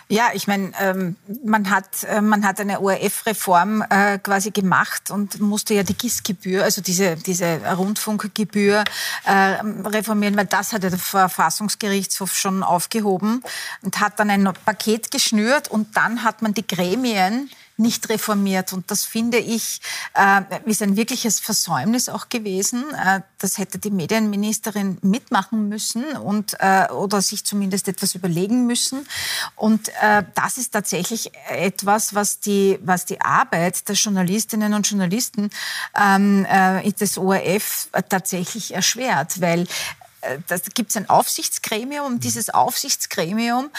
[0.09, 5.39] Ja, ich meine, ähm, man, hat, äh, man hat eine ORF-Reform äh, quasi gemacht und
[5.39, 8.83] musste ja die GIS-Gebühr, also diese, diese Rundfunkgebühr
[9.25, 13.43] äh, reformieren, weil das hat der Verfassungsgerichtshof schon aufgehoben
[13.81, 18.73] und hat dann ein Paket geschnürt und dann hat man die Gremien nicht reformiert.
[18.73, 19.81] Und das finde ich
[20.15, 22.83] äh, ist ein wirkliches Versäumnis auch gewesen.
[22.93, 29.07] Äh, das hätte die Medienministerin mitmachen müssen und äh, oder sich zumindest etwas überlegen müssen.
[29.55, 29.91] Und
[30.35, 35.49] das ist tatsächlich etwas, was die was die Arbeit der Journalistinnen und Journalisten
[35.99, 39.67] ähm, äh, des ORF tatsächlich erschwert, weil
[40.47, 42.19] da gibt es ein Aufsichtsgremium.
[42.19, 43.69] Dieses Aufsichtsgremium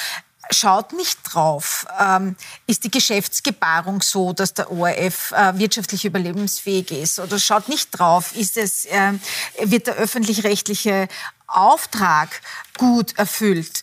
[0.50, 7.18] schaut nicht drauf, ähm, ist die Geschäftsgebarung so, dass der ORF äh, wirtschaftlich überlebensfähig ist
[7.18, 9.12] oder schaut nicht drauf, ist es, äh,
[9.60, 11.08] wird der öffentlich-rechtliche
[11.46, 12.40] Auftrag
[12.76, 13.82] gut erfüllt.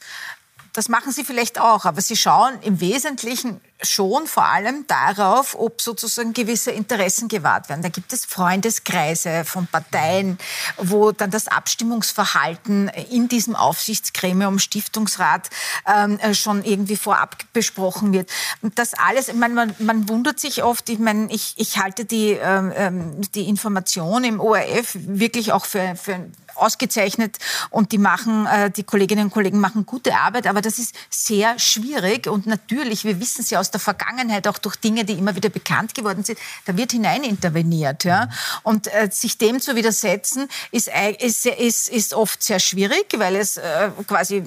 [0.75, 5.81] Das machen sie vielleicht auch, aber sie schauen im Wesentlichen schon vor allem darauf, ob
[5.81, 7.81] sozusagen gewisse Interessen gewahrt werden.
[7.81, 10.37] Da gibt es Freundeskreise von Parteien,
[10.77, 15.49] wo dann das Abstimmungsverhalten in diesem Aufsichtsgremium, Stiftungsrat
[15.87, 18.29] ähm, schon irgendwie vorab besprochen wird.
[18.61, 22.03] Und das alles, ich meine, man, man wundert sich oft, ich meine, ich, ich halte
[22.03, 26.19] die, ähm, ähm die Information im ORF wirklich auch für, für
[26.55, 27.37] ausgezeichnet
[27.69, 31.59] und die machen, äh, die Kolleginnen und Kollegen machen gute Arbeit, aber das ist sehr
[31.59, 35.35] schwierig und natürlich, wir wissen es ja aus der Vergangenheit auch durch Dinge, die immer
[35.35, 38.29] wieder bekannt geworden sind, da wird hineininterveniert, ja.
[38.63, 40.89] Und äh, sich dem zu widersetzen, ist,
[41.19, 44.43] ist, ist, ist oft sehr schwierig, weil es äh, quasi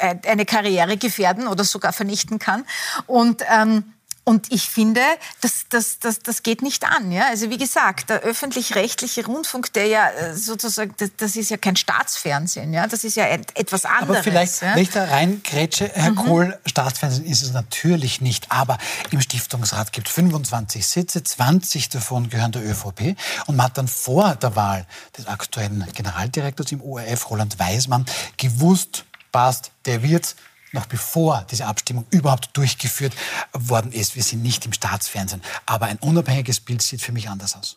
[0.00, 2.64] eine Karriere gefährden oder sogar vernichten kann.
[3.06, 3.84] Und ähm,
[4.24, 5.00] und ich finde,
[5.40, 7.10] das, das, das, das geht nicht an.
[7.10, 7.26] Ja?
[7.28, 11.74] Also wie gesagt, der öffentlich-rechtliche Rundfunk, der ja äh, sozusagen, das, das, ist ja kein
[11.74, 12.86] Staatsfernsehen, ja?
[12.86, 14.10] das ist ja etwas anderes.
[14.10, 14.76] Aber vielleicht, ja?
[14.76, 16.16] wenn ich da reingrätsche, Herr mhm.
[16.16, 18.78] Kohl, Staatsfernsehen ist es natürlich nicht, aber
[19.10, 23.88] im Stiftungsrat gibt es 25 Sitze, 20 davon gehören der ÖVP und man hat dann
[23.88, 24.86] vor der Wahl
[25.18, 28.06] des aktuellen Generaldirektors im ORF, Roland Weismann,
[28.36, 30.36] gewusst, passt, der wird's,
[30.72, 33.14] noch bevor diese Abstimmung überhaupt durchgeführt
[33.52, 34.16] worden ist.
[34.16, 35.42] Wir sind nicht im Staatsfernsehen.
[35.66, 37.76] Aber ein unabhängiges Bild sieht für mich anders aus.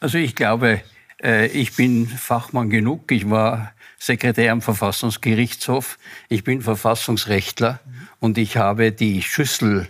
[0.00, 0.82] Also ich glaube,
[1.22, 3.10] äh, ich bin Fachmann genug.
[3.10, 5.98] Ich war Sekretär am Verfassungsgerichtshof.
[6.28, 7.80] Ich bin Verfassungsrechtler
[8.20, 9.88] und ich habe die Schüssel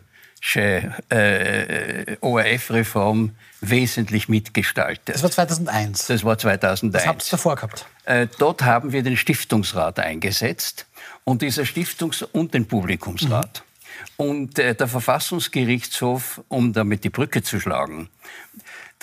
[0.55, 5.17] äh, ORF-Reform wesentlich mitgestaltet.
[5.17, 6.07] Das war 2001.
[6.07, 6.95] Das war 2001.
[6.95, 7.87] Was habt ihr davor gehabt?
[8.05, 10.87] Äh, dort haben wir den Stiftungsrat eingesetzt
[11.27, 13.63] und dieser Stiftungs- und den Publikumsrat.
[13.63, 13.67] Mhm.
[14.17, 18.09] Und äh, der Verfassungsgerichtshof, um damit die Brücke zu schlagen,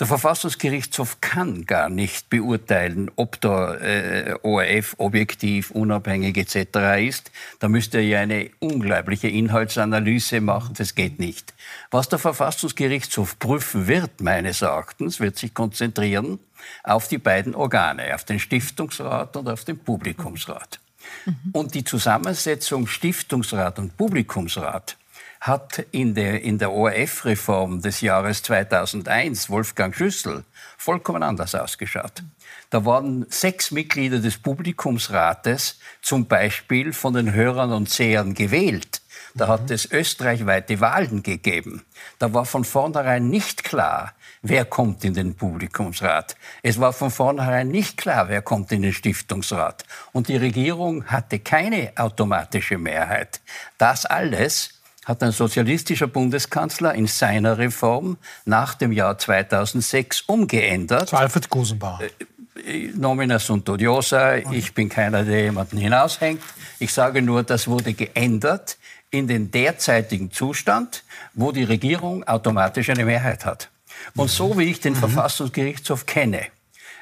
[0.00, 7.06] der Verfassungsgerichtshof kann gar nicht beurteilen, ob der äh, ORF objektiv, unabhängig etc.
[7.06, 7.30] ist.
[7.60, 10.74] Da müsste er ja eine unglaubliche Inhaltsanalyse machen.
[10.76, 11.54] Das geht nicht.
[11.92, 16.40] Was der Verfassungsgerichtshof prüfen wird, meines Erachtens, wird sich konzentrieren
[16.82, 20.80] auf die beiden Organe, auf den Stiftungsrat und auf den Publikumsrat.
[21.24, 21.50] Mhm.
[21.52, 24.96] Und die Zusammensetzung Stiftungsrat und Publikumsrat
[25.40, 30.44] hat in der, in der ORF-Reform des Jahres 2001 Wolfgang Schüssel
[30.78, 32.22] vollkommen anders ausgeschaut.
[32.70, 39.02] Da waren sechs Mitglieder des Publikumsrates zum Beispiel von den Hörern und Sehern gewählt.
[39.34, 41.82] Da hat es österreichweite Wahlen gegeben.
[42.18, 46.36] Da war von vornherein nicht klar, wer kommt in den Publikumsrat.
[46.62, 49.84] Es war von vornherein nicht klar, wer kommt in den Stiftungsrat.
[50.12, 53.40] Und die Regierung hatte keine automatische Mehrheit.
[53.76, 54.70] Das alles
[55.04, 61.08] hat ein sozialistischer Bundeskanzler in seiner Reform nach dem Jahr 2006 umgeändert.
[61.08, 62.00] Zu Alfred Gusenbauer.
[62.00, 64.36] Äh, äh, nomina sunt odiosa.
[64.36, 66.40] Ich bin keiner, der jemanden hinaushängt.
[66.78, 68.78] Ich sage nur, das wurde geändert
[69.14, 73.70] in den derzeitigen Zustand, wo die Regierung automatisch eine Mehrheit hat.
[74.16, 74.98] Und so wie ich den mhm.
[74.98, 76.46] Verfassungsgerichtshof kenne,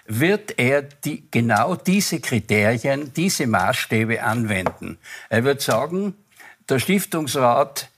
[0.05, 4.98] wird er die, genau diese Kriterien, diese Maßstäbe anwenden.
[5.31, 6.14] Er wird sagen,
[6.68, 7.88] der Stiftungsrat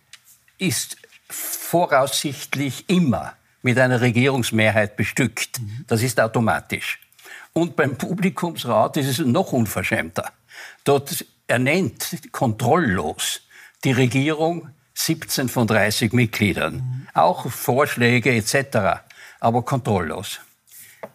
[0.59, 0.97] ist
[1.29, 5.61] voraussichtlich immer mit einer Regierungsmehrheit bestückt.
[5.89, 7.01] Das ist automatisch.
[7.53, 10.31] Und beim Publikumsrat ist es noch unverschämter.
[10.85, 13.41] Dort ernennt kontrolllos
[13.85, 17.07] die Regierung 17 von 30 Mitgliedern.
[17.15, 19.03] Auch Vorschläge etc.,
[19.41, 20.41] aber kontrolllos.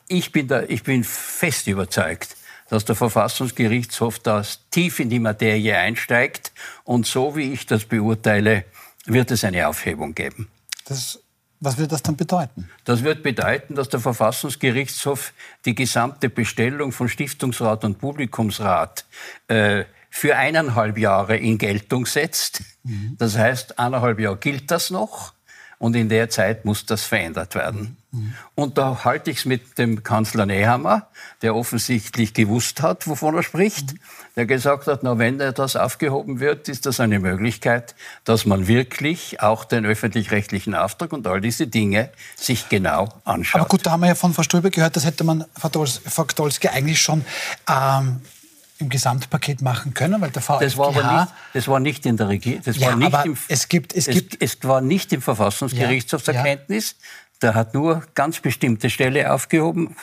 [0.07, 2.35] Ich bin, da, ich bin fest überzeugt,
[2.69, 6.51] dass der Verfassungsgerichtshof da tief in die Materie einsteigt
[6.83, 8.65] und so wie ich das beurteile,
[9.05, 10.49] wird es eine Aufhebung geben.
[10.85, 11.19] Das,
[11.59, 12.69] was wird das dann bedeuten?
[12.85, 15.33] Das wird bedeuten, dass der Verfassungsgerichtshof
[15.65, 19.05] die gesamte Bestellung von Stiftungsrat und Publikumsrat
[19.47, 22.61] äh, für eineinhalb Jahre in Geltung setzt.
[22.83, 23.15] Mhm.
[23.17, 25.33] Das heißt, eineinhalb Jahre gilt das noch
[25.79, 27.97] und in der Zeit muss das verändert werden.
[28.11, 28.33] Mhm.
[28.55, 31.07] Und da halte ich es mit dem Kanzler Nehammer,
[31.41, 33.99] der offensichtlich gewusst hat, wovon er spricht, mhm.
[34.35, 37.95] der gesagt hat, na, wenn das aufgehoben wird, ist das eine Möglichkeit,
[38.25, 43.61] dass man wirklich auch den öffentlich-rechtlichen Auftrag und all diese Dinge sich genau anschaut.
[43.61, 46.67] Aber gut, da haben wir ja von Frau Ströbe gehört, das hätte man, Frau Dolski,
[46.67, 47.23] eigentlich schon
[47.69, 48.21] ähm,
[48.79, 50.59] im Gesamtpaket machen können, weil der VfGH...
[50.59, 53.37] Das war aber nicht, das war nicht in der Regierung, das ja, war nicht im,
[53.47, 56.95] es gibt, es, es, gibt, es war nicht im Verfassungsgerichtshof zur ja, Kenntnis.
[57.41, 59.95] Der hat nur ganz bestimmte Stelle aufgehoben.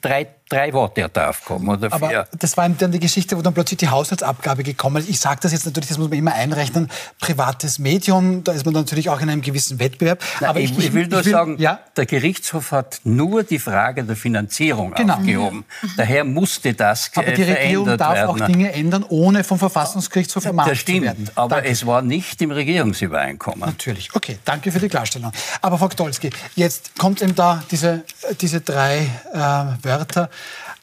[0.00, 2.20] Drei, drei Worte hat er aufgehoben oder vier.
[2.20, 5.08] Aber das war dann die Geschichte, wo dann plötzlich die Haushaltsabgabe gekommen ist.
[5.08, 6.90] Ich sage das jetzt natürlich, das muss man immer einrechnen.
[7.20, 10.22] Privates Medium, da ist man natürlich auch in einem gewissen Wettbewerb.
[10.40, 11.80] Nein, aber ich, ich, will nur ich will, sagen, ja?
[11.96, 15.14] der Gerichtshof hat nur die Frage der Finanzierung genau.
[15.14, 15.64] aufgehoben.
[15.82, 15.90] Mhm.
[15.96, 18.42] Daher musste das Aber die Regierung darf werden.
[18.42, 21.30] auch Dinge ändern, ohne vom Verfassungsgerichtshof ermahnt das stimmt, zu werden.
[21.34, 21.70] Aber danke.
[21.70, 23.60] es war nicht im Regierungsübereinkommen.
[23.60, 24.14] Natürlich.
[24.14, 25.32] Okay, danke für die Klarstellung.
[25.60, 28.04] Aber Frau Gdolski, jetzt kommt eben da diese,
[28.40, 29.38] diese drei äh,
[29.84, 30.37] Wörter äh,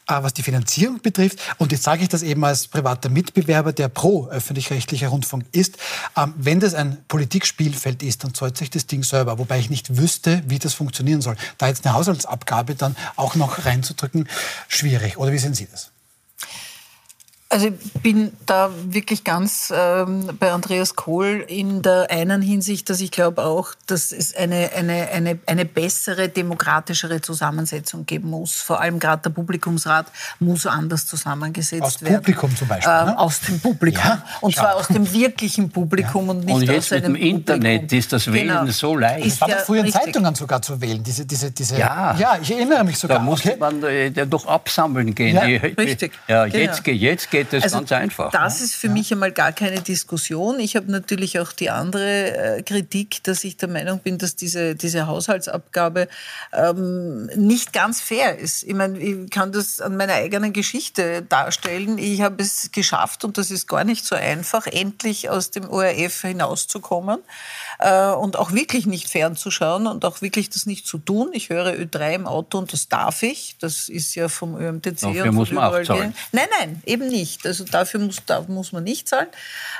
[0.07, 1.39] was die Finanzierung betrifft.
[1.57, 5.77] Und jetzt sage ich das eben als privater Mitbewerber, der pro öffentlich-rechtlicher Rundfunk ist.
[6.15, 9.39] Ähm, wenn das ein Politikspielfeld ist, dann zahlt sich das Ding selber.
[9.39, 11.35] Wobei ich nicht wüsste, wie das funktionieren soll.
[11.57, 14.27] Da jetzt eine Haushaltsabgabe dann auch noch reinzudrücken,
[14.67, 15.17] schwierig.
[15.17, 15.91] Oder wie sehen Sie das?
[17.55, 22.99] Also ich bin da wirklich ganz ähm, bei Andreas Kohl in der einen Hinsicht, dass
[22.99, 28.55] ich glaube auch, dass es eine, eine, eine, eine bessere, demokratischere Zusammensetzung geben muss.
[28.55, 30.07] Vor allem gerade der Publikumsrat
[30.41, 32.15] muss anders zusammengesetzt aus werden.
[32.15, 32.91] Aus Publikum zum Beispiel?
[32.91, 33.19] Äh, ne?
[33.19, 34.03] Aus dem Publikum.
[34.03, 36.31] Ja, und zwar aus dem wirklichen Publikum ja.
[36.31, 37.99] und nicht und jetzt aus einem mit dem Internet Publikum.
[37.99, 38.71] ist das Wählen genau.
[38.71, 39.27] so leicht.
[39.27, 41.01] Es war ja früher in Zeitungen sogar zu wählen.
[41.01, 42.17] Diese, diese, diese, ja.
[42.17, 43.19] ja, ich erinnere mich sogar.
[43.19, 43.57] Da musste okay.
[43.57, 45.37] man äh, doch absammeln gehen.
[45.37, 46.11] Ja, die, richtig.
[46.27, 46.97] Ja, jetzt, genau.
[46.97, 48.31] jetzt geht es also, ganz einfach.
[48.31, 48.93] Das ist für ja.
[48.93, 50.59] mich einmal gar keine Diskussion.
[50.59, 54.75] Ich habe natürlich auch die andere äh, Kritik, dass ich der Meinung bin, dass diese,
[54.75, 56.07] diese Haushaltsabgabe
[56.53, 58.63] ähm, nicht ganz fair ist.
[58.63, 61.97] Ich meine, ich kann das an meiner eigenen Geschichte darstellen.
[61.97, 66.21] Ich habe es geschafft, und das ist gar nicht so einfach, endlich aus dem ORF
[66.21, 67.19] hinauszukommen
[67.79, 71.29] äh, und auch wirklich nicht fernzuschauen und auch wirklich das nicht zu tun.
[71.33, 73.55] Ich höre Ö3 im Auto und das darf ich.
[73.59, 76.13] Das ist ja vom ÖMTC Dafür und muss man auch zahlen.
[76.31, 77.45] Nein, nein, eben nicht.
[77.45, 79.27] Also dafür muss, da muss man nicht zahlen.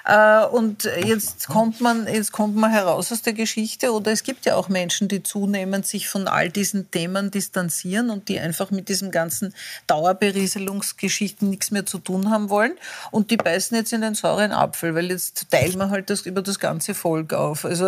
[0.05, 3.91] Äh, und jetzt kommt, man, jetzt kommt man heraus aus der Geschichte.
[3.91, 8.29] Oder es gibt ja auch Menschen, die zunehmend sich von all diesen Themen distanzieren und
[8.29, 9.53] die einfach mit diesem ganzen
[9.87, 12.73] Dauerberieselungsgeschichten nichts mehr zu tun haben wollen.
[13.11, 16.41] Und die beißen jetzt in den sauren Apfel, weil jetzt teilt man halt das über
[16.41, 17.65] das ganze Volk auf.
[17.65, 17.84] Also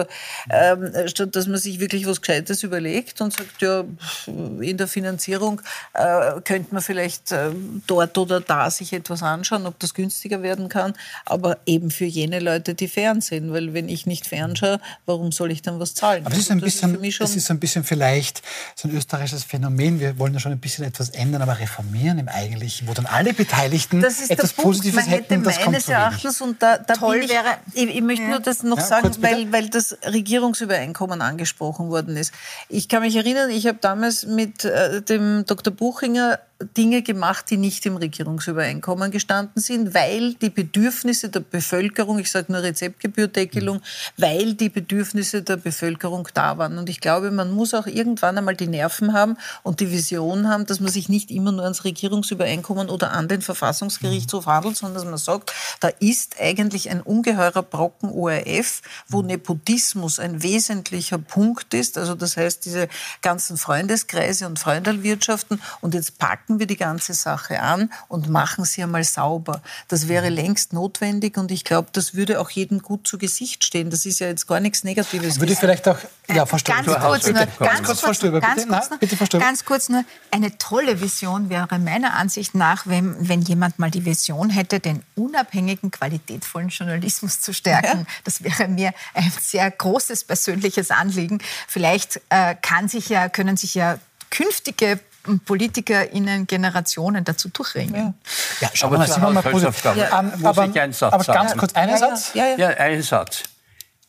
[0.50, 3.84] ähm, statt dass man sich wirklich was Gescheites überlegt und sagt, ja,
[4.26, 5.62] in der Finanzierung
[5.94, 7.50] äh, könnte man vielleicht äh,
[7.86, 10.94] dort oder da sich etwas anschauen, ob das günstiger werden kann,
[11.26, 15.62] aber eben für jene Leute, die fernsehen, weil wenn ich nicht fernschaue, warum soll ich
[15.62, 16.26] dann was zahlen?
[16.26, 18.42] Aber es ist ein, bisschen, ist es ist ein bisschen vielleicht
[18.76, 22.28] so ein österreichisches Phänomen, wir wollen ja schon ein bisschen etwas ändern, aber reformieren im
[22.28, 26.62] Eigentlichen, wo dann alle Beteiligten etwas Positives man hätte hätten, das meines kommt Erachtens, und
[26.62, 28.30] da, da Toll ich, wäre, ich, ich möchte ja.
[28.30, 32.34] nur das noch ja, sagen, weil, weil das Regierungsübereinkommen angesprochen worden ist.
[32.70, 35.74] Ich kann mich erinnern, ich habe damals mit äh, dem Dr.
[35.74, 36.40] Buchinger
[36.76, 42.52] Dinge gemacht, die nicht im Regierungsübereinkommen gestanden sind, weil die Bedürfnisse der Bevölkerung, ich sage
[42.52, 43.82] nur Rezeptgebührdeckelung,
[44.18, 46.80] weil die Bedürfnisse der Bevölkerung da waren.
[46.80, 50.66] Und ich glaube, man muss auch irgendwann einmal die Nerven haben und die Vision haben,
[50.66, 55.06] dass man sich nicht immer nur ans Regierungsübereinkommen oder an den Verfassungsgerichtshof handelt, sondern dass
[55.06, 62.00] man sagt, da ist eigentlich ein ungeheurer Brocken ORF, wo Nepotismus ein wesentlicher Punkt ist.
[62.00, 62.88] Also das heißt, diese
[63.22, 68.64] ganzen Freundeskreise und Freundelwirtschaften und jetzt packen packen wir die ganze Sache an und machen
[68.64, 69.62] sie einmal sauber.
[69.90, 73.90] Das wäre längst notwendig und ich glaube, das würde auch jedem gut zu Gesicht stehen.
[73.90, 75.42] Das ist ja jetzt gar nichts Negatives.
[75.42, 75.98] Würde vielleicht auch,
[76.30, 78.40] ja, Frau Ganz kurz nur, ganz, ganz kurz, kurz, bitte.
[78.40, 83.28] Ganz, kurz, Nein, bitte, ganz kurz nur, eine tolle Vision wäre meiner Ansicht nach, wenn,
[83.28, 88.00] wenn jemand mal die Vision hätte, den unabhängigen, qualitätvollen Journalismus zu stärken.
[88.00, 88.14] Ja.
[88.24, 91.40] Das wäre mir ein sehr großes persönliches Anliegen.
[91.68, 95.00] Vielleicht äh, kann sich ja, können sich ja künftige
[95.46, 97.96] PolitikerInnen Generationen dazu durchringen.
[98.62, 99.84] Ja, ja schau aber mal, sind wir mal positiv.
[99.96, 100.20] Ja.
[100.20, 101.58] Um, aber, aber ganz sagen.
[101.58, 102.34] kurz, einen ja, Satz?
[102.34, 102.58] Ja, ja.
[102.58, 103.44] ja, einen Satz.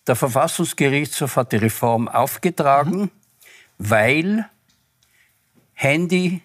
[0.07, 3.11] Der Verfassungsgerichtshof hat die Reform aufgetragen, mhm.
[3.79, 4.49] weil
[5.75, 6.43] Handy,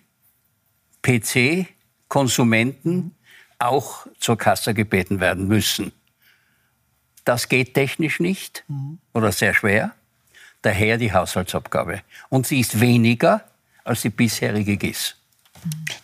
[1.02, 1.68] PC,
[2.08, 3.16] Konsumenten
[3.60, 5.94] auch zur Kasse gebeten werden müssen.
[7.26, 9.00] Das geht technisch nicht mhm.
[9.14, 9.92] oder sehr schwer.
[10.62, 12.02] Daher die Haushaltsabgabe.
[12.30, 13.44] Und sie ist weniger
[13.84, 15.16] als die bisherige GIS.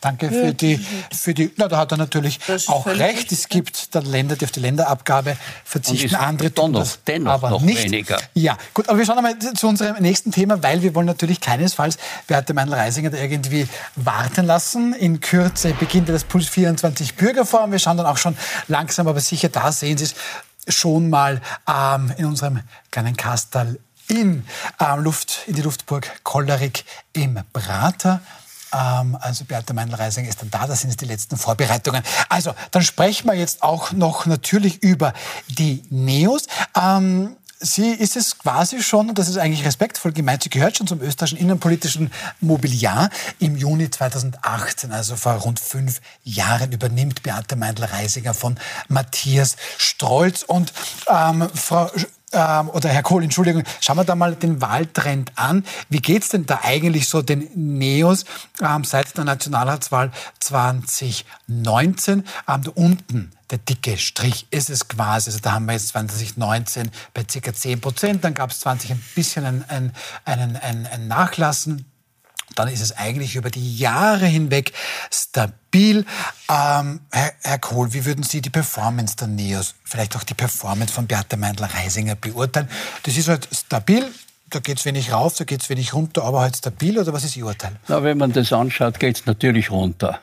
[0.02, 0.80] Danke für die,
[1.12, 3.32] für die, na, da hat er natürlich auch recht.
[3.32, 7.62] Es gibt dann Länder, die auf die Länderabgabe verzichten, andere tun das dennoch aber noch
[7.62, 7.84] nicht.
[7.84, 8.18] weniger.
[8.34, 11.98] Ja, gut, aber wir schauen einmal zu unserem nächsten Thema, weil wir wollen natürlich keinesfalls
[12.28, 14.94] Beate Meinl-Reisinger da irgendwie warten lassen.
[14.94, 17.72] In Kürze beginnt das Puls 24 Bürgerforum.
[17.72, 18.38] Wir schauen dann auch schon
[18.70, 20.15] langsam, aber sicher, da sehen Sie es
[20.74, 22.62] schon mal ähm, in unserem
[22.92, 23.78] kleinen Kastal
[24.10, 24.45] in,
[24.80, 28.22] ähm, Luft, in die Luftburg Kollerig im Prater.
[28.74, 32.04] Ähm, also Beate Meinl-Reising ist dann da, das sind jetzt die letzten Vorbereitungen.
[32.28, 35.13] Also, dann sprechen wir jetzt auch noch natürlich über
[35.48, 36.48] die Neos.
[36.76, 40.88] Ähm, Sie ist es quasi schon, und das ist eigentlich respektvoll gemeint, sie gehört schon
[40.88, 43.10] zum österreichischen innenpolitischen Mobiliar.
[43.39, 50.43] Im Juni 2018, also vor rund fünf Jahren, übernimmt Beate Meindl-Reisinger von Matthias Strolz.
[50.43, 50.72] Und
[51.10, 51.91] ähm, Frau
[52.32, 55.65] ähm, oder Herr Kohl, Entschuldigung, schauen wir da mal den Wahltrend an.
[55.89, 58.26] Wie geht's denn da eigentlich so den Neos
[58.62, 62.20] ähm, seit der Nationalratswahl 2019?
[62.20, 65.30] Ähm, da unten der dicke Strich ist es quasi.
[65.30, 67.54] Also da haben wir jetzt 2019 bei ca.
[67.54, 69.94] 10 Prozent, dann gab es 20 ein bisschen ein, ein,
[70.26, 71.86] ein, ein Nachlassen
[72.60, 74.74] dann ist es eigentlich über die Jahre hinweg
[75.10, 76.06] stabil.
[76.50, 80.93] Ähm, Herr, Herr Kohl, wie würden Sie die Performance der NEOS, vielleicht auch die Performance
[80.93, 82.67] von Beate Meindl-Reisinger beurteilen?
[83.04, 84.06] Das ist halt stabil,
[84.50, 87.24] da geht es wenig rauf, da geht es wenig runter, aber halt stabil oder was
[87.24, 87.72] ist Ihr Urteil?
[87.88, 90.19] Na, wenn man das anschaut, geht es natürlich runter.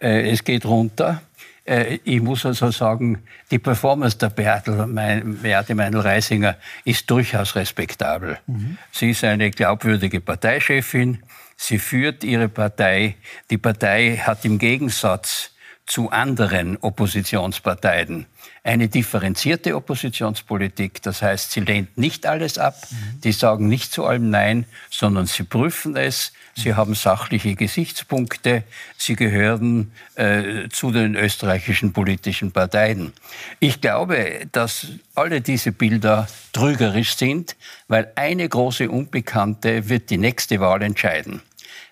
[0.00, 1.20] Äh, es geht runter.
[1.66, 8.38] Äh, ich muss also sagen, die Performance der Beate Meindl-Reisinger ist durchaus respektabel.
[8.46, 8.78] Mhm.
[8.92, 11.22] Sie ist eine glaubwürdige Parteichefin.
[11.56, 13.16] Sie führt ihre Partei.
[13.50, 15.55] Die Partei hat im Gegensatz
[15.86, 18.26] zu anderen Oppositionsparteien
[18.66, 21.00] eine differenzierte Oppositionspolitik.
[21.02, 23.20] Das heißt, sie lehnt nicht alles ab, mhm.
[23.20, 28.64] die sagen nicht zu allem Nein, sondern sie prüfen es, sie haben sachliche Gesichtspunkte,
[28.96, 33.12] sie gehören äh, zu den österreichischen politischen Parteien.
[33.60, 37.54] Ich glaube, dass alle diese Bilder trügerisch sind,
[37.86, 41.40] weil eine große Unbekannte wird die nächste Wahl entscheiden.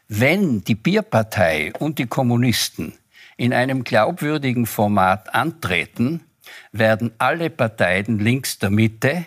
[0.08, 2.94] Wenn die Bierpartei und die Kommunisten
[3.36, 6.20] in einem glaubwürdigen Format antreten,
[6.72, 9.26] werden alle Parteien links der Mitte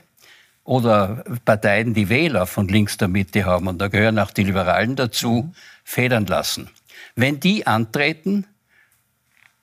[0.64, 4.96] oder Parteien, die Wähler von links der Mitte haben, und da gehören auch die Liberalen
[4.96, 5.54] dazu,
[5.84, 6.70] federn lassen.
[7.16, 8.46] Wenn die antreten,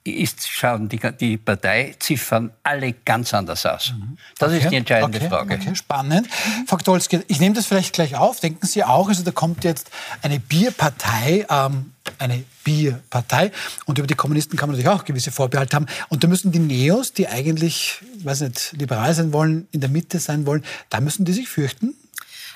[0.05, 3.95] ist, schauen die, die Parteiziffern alle ganz anders aus.
[3.97, 4.19] Mhm.
[4.39, 4.59] Das okay.
[4.59, 5.29] ist die entscheidende okay.
[5.29, 5.55] Frage.
[5.55, 5.75] Okay.
[5.75, 6.29] Spannend.
[6.67, 8.41] Frau Dolzke, ich nehme das vielleicht gleich auf.
[8.41, 9.91] Denken Sie auch, also da kommt jetzt
[10.21, 11.94] eine Bierpartei, ähm,
[12.25, 13.53] eine Bierpartei.
[13.87, 15.87] Und über die Kommunisten kann man natürlich auch gewisse Vorbehalte haben.
[16.09, 20.19] Und da müssen die Neos, die eigentlich, weiß nicht, liberal sein wollen, in der Mitte
[20.19, 21.95] sein wollen, da müssen die sich fürchten.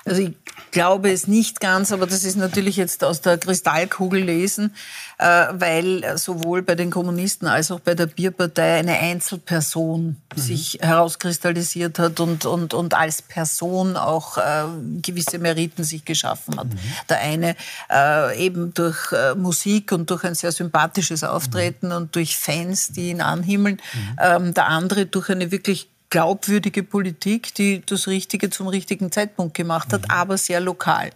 [0.09, 0.35] Also ich
[0.71, 4.75] glaube es nicht ganz, aber das ist natürlich jetzt aus der Kristallkugel lesen,
[5.19, 10.41] äh, weil sowohl bei den Kommunisten als auch bei der Bierpartei eine Einzelperson mhm.
[10.41, 14.65] sich herauskristallisiert hat und, und, und als Person auch äh,
[15.03, 16.69] gewisse Meriten sich geschaffen hat.
[16.69, 16.79] Mhm.
[17.09, 17.57] Der eine
[17.91, 21.93] äh, eben durch Musik und durch ein sehr sympathisches Auftreten mhm.
[21.93, 23.81] und durch Fans, die ihn anhimmeln.
[23.93, 24.19] Mhm.
[24.21, 29.93] Ähm, der andere durch eine wirklich glaubwürdige Politik, die das Richtige zum richtigen Zeitpunkt gemacht
[29.93, 30.11] hat, mhm.
[30.11, 31.11] aber sehr lokal.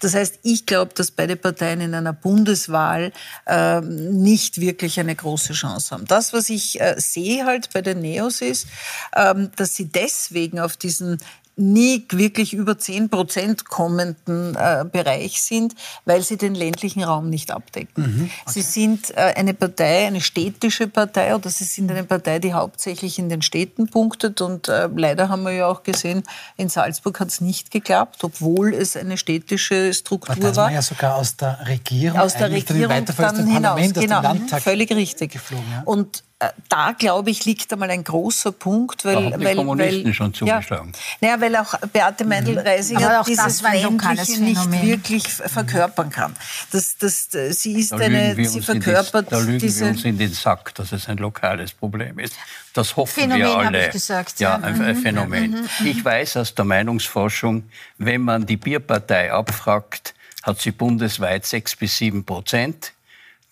[0.00, 3.12] Das heißt, ich glaube, dass beide Parteien in einer Bundeswahl
[3.46, 6.06] äh, nicht wirklich eine große Chance haben.
[6.06, 8.66] Das, was ich äh, sehe halt bei den Neos ist,
[9.12, 11.18] äh, dass sie deswegen auf diesen
[11.58, 17.50] nie wirklich über 10 Prozent kommenden äh, Bereich sind, weil sie den ländlichen Raum nicht
[17.50, 18.02] abdecken.
[18.02, 18.52] Mhm, okay.
[18.52, 23.18] Sie sind äh, eine Partei, eine städtische Partei oder sie sind eine Partei, die hauptsächlich
[23.18, 26.22] in den Städten punktet und äh, leider haben wir ja auch gesehen,
[26.56, 30.70] in Salzburg hat es nicht geklappt, obwohl es eine städtische Struktur Aber das war.
[30.70, 34.22] ja sogar aus der Regierung, aus der Regierung dann hinaus, genau,
[34.60, 35.32] völlig richtig.
[35.32, 35.82] Geflogen, ja?
[35.84, 36.22] Und
[36.68, 39.14] da, glaube ich, liegt einmal ein großer Punkt, weil...
[39.14, 40.92] Da haben die weil, Kommunisten weil, schon zugeschlagen.
[41.20, 43.24] Ja, naja, weil auch Beate Meindl-Reisinger mhm.
[43.26, 46.36] dieses Ländliche nicht wirklich verkörpern kann.
[46.70, 48.36] Das, das, sie ist da eine...
[48.46, 51.72] Sie verkörpert das, da lügen diese, wir uns in den Sack, dass es ein lokales
[51.72, 52.34] Problem ist.
[52.72, 53.86] Das hoffen Phänomen, wir alle.
[53.86, 55.02] Ich gesagt, ja, ja, ein, ein mhm.
[55.02, 55.50] Phänomen.
[55.50, 55.86] Mhm.
[55.86, 57.64] Ich weiß aus der Meinungsforschung,
[57.96, 60.14] wenn man die Bierpartei abfragt,
[60.44, 62.92] hat sie bundesweit sechs bis sieben Prozent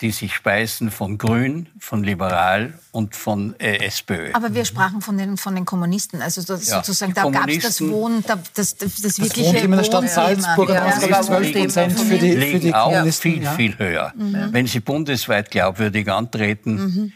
[0.02, 4.30] die sich speisen von Grün, von Liberal und von äh, SPÖ.
[4.34, 6.20] Aber wir sprachen von den, von den Kommunisten.
[6.20, 9.76] Also das, ja, sozusagen, da gab es das Wohnen, das, das, das, das wirkliche Wohnthema
[9.76, 11.22] in der Stadt Salzburg ja, ja.
[11.22, 13.52] 12 Prozent für die, für die auch viel, ja.
[13.52, 14.12] viel höher.
[14.14, 14.48] Mhm.
[14.52, 16.74] Wenn sie bundesweit glaubwürdig antreten.
[16.74, 17.12] Mhm.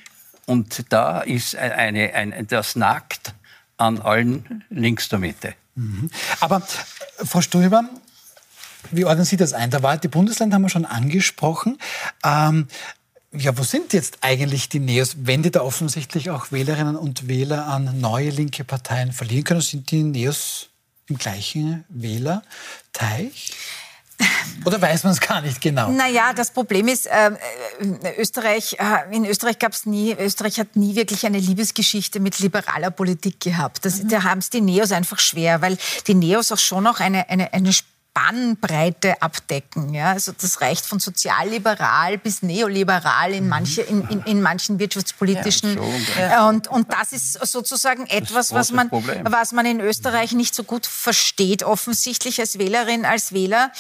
[0.47, 3.35] Und da ist eine, ein, das nagt
[3.76, 5.55] an allen links der Mitte.
[5.74, 6.11] Mhm.
[6.41, 6.62] Aber
[7.24, 7.85] Frau Stoiber,
[8.91, 9.70] wie ordnen Sie das ein?
[9.70, 11.78] Da war die Bundesländer haben wir schon angesprochen.
[12.24, 12.68] Ähm,
[13.33, 17.66] ja, wo sind jetzt eigentlich die Neos, wenn die da offensichtlich auch Wählerinnen und Wähler
[17.66, 19.61] an neue linke Parteien verlieren können?
[19.61, 20.68] Sind die Neos
[21.07, 23.53] im gleichen Wählerteich?
[24.64, 25.91] Oder weiß man es gar nicht genau?
[25.91, 27.31] Naja, das Problem ist, äh,
[28.18, 32.91] Österreich, äh, in Österreich gab es nie, Österreich hat nie wirklich eine Liebesgeschichte mit liberaler
[32.91, 33.85] Politik gehabt.
[33.85, 34.09] Das, mhm.
[34.09, 37.53] Da haben es die Neos einfach schwer, weil die Neos auch schon noch eine, eine,
[37.53, 37.72] eine
[38.11, 39.94] Spannbreite abdecken.
[39.94, 40.12] Ja?
[40.12, 45.78] Also das reicht von sozialliberal bis neoliberal in, manche, in, in, in manchen wirtschaftspolitischen.
[46.18, 50.64] Ja, und, und das ist sozusagen etwas, was man, was man in Österreich nicht so
[50.64, 53.70] gut versteht, offensichtlich als Wählerin, als Wähler.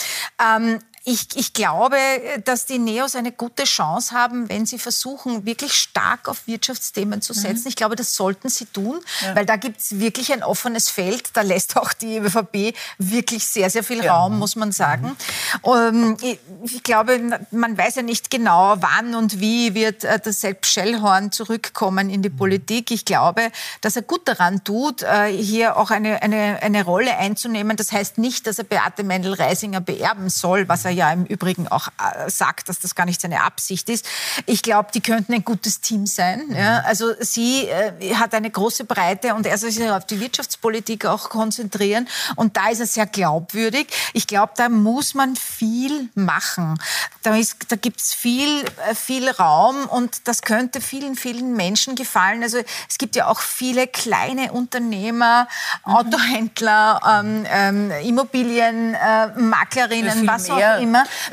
[0.40, 1.96] Ähm, ich, ich, glaube,
[2.44, 7.32] dass die Neos eine gute Chance haben, wenn sie versuchen, wirklich stark auf Wirtschaftsthemen zu
[7.32, 7.62] setzen.
[7.62, 7.68] Mhm.
[7.68, 9.34] Ich glaube, das sollten sie tun, ja.
[9.34, 11.30] weil da gibt es wirklich ein offenes Feld.
[11.32, 14.14] Da lässt auch die ÖVP wirklich sehr, sehr viel ja.
[14.14, 15.16] Raum, muss man sagen.
[15.64, 16.18] Mhm.
[16.20, 17.18] Ich, ich, glaube,
[17.50, 22.20] man weiß ja nicht genau, wann und wie wird äh, das Sepp Schellhorn zurückkommen in
[22.20, 22.36] die mhm.
[22.36, 22.90] Politik.
[22.90, 27.78] Ich glaube, dass er gut daran tut, äh, hier auch eine, eine, eine Rolle einzunehmen.
[27.78, 31.68] Das heißt nicht, dass er Beate Mendel-Reisinger beerben soll, was er er ja im Übrigen
[31.68, 34.06] auch äh, sagt, dass das gar nicht seine Absicht ist.
[34.46, 36.54] Ich glaube, die könnten ein gutes Team sein.
[36.54, 36.80] Ja?
[36.80, 41.30] Also sie äh, hat eine große Breite und er soll sich auf die Wirtschaftspolitik auch
[41.30, 42.08] konzentrieren.
[42.36, 43.88] Und da ist er sehr glaubwürdig.
[44.12, 46.78] Ich glaube, da muss man viel machen.
[47.22, 47.38] Da,
[47.68, 52.42] da gibt es viel, äh, viel Raum und das könnte vielen, vielen Menschen gefallen.
[52.42, 55.48] Also es gibt ja auch viele kleine Unternehmer,
[55.86, 55.94] mhm.
[55.94, 60.79] Autohändler, ähm, ähm, Immobilienmaklerinnen, äh, was auch immer,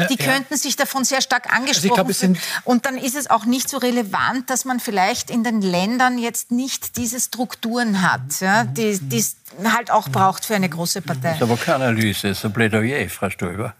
[0.09, 0.31] die ja.
[0.31, 2.39] könnten sich davon sehr stark also angesprochen also fühlen.
[2.63, 6.51] Und dann ist es auch nicht so relevant, dass man vielleicht in den Ländern jetzt
[6.51, 11.29] nicht diese Strukturen hat, ja, die es halt auch braucht für eine große Partei.
[11.29, 13.73] Das ist aber keine Analyse, das ist ein Plädoyer, Frau Stoiber.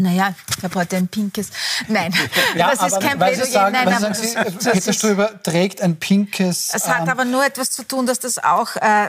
[0.00, 1.50] Naja, ich habe heute ein pinkes.
[1.88, 2.12] Nein,
[2.56, 3.46] ja, das ist kein Plädoyer.
[3.46, 4.34] Sagen, Nein, aber Sie,
[4.70, 6.70] Peter Ströber trägt ein pinkes.
[6.72, 9.08] Es hat ähm, aber nur etwas zu tun, dass das auch äh,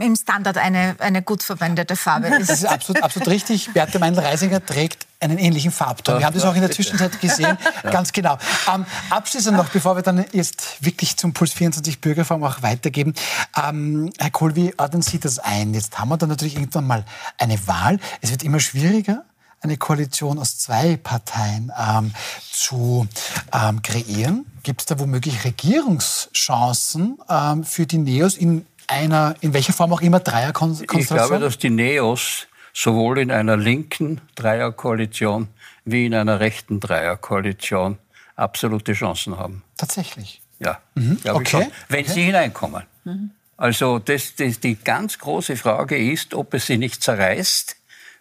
[0.00, 2.50] im Standard eine, eine gut verwendete Farbe ist.
[2.50, 3.72] Das ist absolut, absolut richtig.
[3.72, 6.18] Beate Meindl-Reisinger trägt einen ähnlichen Farbton.
[6.18, 8.38] Wir haben das auch in der Zwischenzeit gesehen, ganz genau.
[8.72, 13.14] Ähm, abschließend noch, bevor wir dann jetzt wirklich zum Puls 24 Bürgerform auch weitergeben.
[13.56, 15.74] Ähm, Herr Kohl, wie ordnen Sie das ein?
[15.74, 17.04] Jetzt haben wir dann natürlich irgendwann mal
[17.38, 17.98] eine Wahl.
[18.20, 19.24] Es wird immer schwieriger
[19.62, 22.12] eine Koalition aus zwei Parteien ähm,
[22.50, 23.06] zu
[23.52, 24.46] ähm, kreieren.
[24.62, 30.00] Gibt es da womöglich Regierungschancen ähm, für die Neos in einer, in welcher Form auch
[30.00, 31.00] immer, Dreierkonstellation?
[31.00, 35.48] Ich glaube, dass die Neos sowohl in einer linken Dreierkoalition
[35.84, 37.98] wie in einer rechten Dreierkoalition
[38.36, 39.62] absolute Chancen haben.
[39.76, 40.40] Tatsächlich.
[40.58, 41.18] Ja, mhm.
[41.28, 41.68] okay.
[41.88, 42.12] wenn okay.
[42.12, 42.84] sie hineinkommen.
[43.04, 43.30] Mhm.
[43.56, 47.76] Also das, das, die ganz große Frage ist, ob es sie nicht zerreißt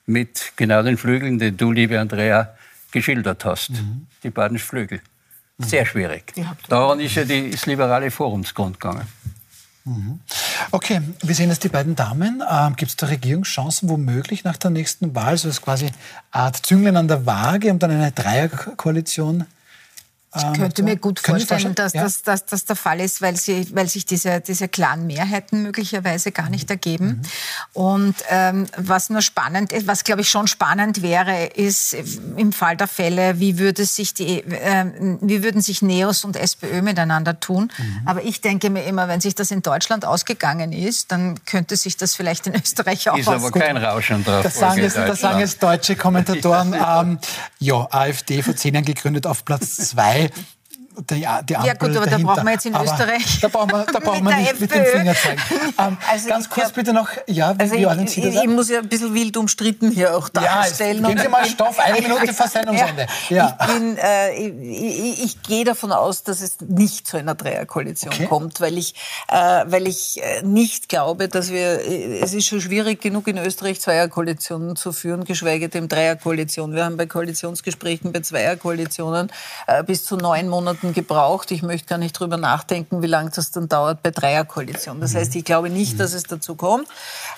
[0.06, 2.56] mit genau den Flügeln, den du, liebe Andrea,
[2.92, 3.72] geschildert hast.
[3.72, 4.08] Mhm.
[4.24, 5.02] Die beiden Flügel.
[5.58, 5.64] Mhm.
[5.64, 6.34] Sehr schwierig.
[6.68, 9.08] Daran ist ja die, das liberale Forumsgrund gegangen.
[9.86, 10.20] Mhm.
[10.70, 12.44] Okay, wir sehen jetzt die beiden Damen.
[12.50, 15.38] Ähm, Gibt es da Regierungschancen womöglich nach der nächsten Wahl?
[15.38, 15.96] So ist quasi eine
[16.32, 19.46] Art Zünglein an der Waage, um dann eine Dreierkoalition
[20.34, 22.04] ich ähm, könnte mir gut vorstellen, dass ja.
[22.04, 26.32] das, dass das der Fall ist, weil, sie, weil sich diese, diese klaren Mehrheiten möglicherweise
[26.32, 27.06] gar nicht ergeben.
[27.06, 27.22] Mhm.
[27.74, 31.98] Und ähm, was nur spannend ist, was glaube ich schon spannend wäre, ist
[32.38, 34.86] im Fall der Fälle, wie, würde sich die, äh,
[35.20, 37.70] wie würden sich Neos und SPÖ miteinander tun.
[37.78, 38.02] Mhm.
[38.06, 41.98] Aber ich denke mir immer, wenn sich das in Deutschland ausgegangen ist, dann könnte sich
[41.98, 44.44] das vielleicht in Österreich auch Ist aber kein Rauschen drauf.
[44.44, 46.74] Das sagen, jetzt, das sagen jetzt deutsche Kommentatoren.
[46.74, 47.20] ähm,
[47.60, 50.30] ja, AfD vor zehn Jahren gegründet auf Platz zwei Hey,
[51.10, 52.18] die, die Ampel Ja gut, aber dahinter.
[52.18, 54.74] da brauchen wir jetzt in aber Österreich Da brauchen wir, da brauchen wir nicht mit
[54.74, 55.42] dem Finger zeigen.
[55.78, 58.70] Ähm, also ganz kurz glaub, bitte noch, ja, wie, also wie ich, ich, ich, muss
[58.70, 61.02] ja ein bisschen wild umstritten hier auch darstellen.
[61.02, 63.08] Ja, geben Sie mal Stoff, eine Minute vor Sendungsende.
[63.30, 63.58] Ja.
[63.60, 68.26] Ich, bin, äh, ich, ich, gehe davon aus, dass es nicht zu einer Dreierkoalition okay.
[68.28, 68.96] kommt, weil ich,
[69.30, 69.36] äh,
[69.66, 73.80] weil ich äh, nicht glaube, dass wir, äh, es ist schon schwierig genug in Österreich
[73.80, 76.74] Zweierkoalitionen zu führen, geschweige denn Dreierkoalition.
[76.74, 79.32] Wir haben bei Koalitionsgesprächen, bei Zweierkoalitionen
[79.68, 81.52] äh, bis zu neun Monaten Monaten gebraucht.
[81.52, 85.00] Ich möchte gar nicht drüber nachdenken, wie lange das dann dauert bei Dreierkoalition.
[85.00, 86.88] Das heißt, ich glaube nicht, dass es dazu kommt.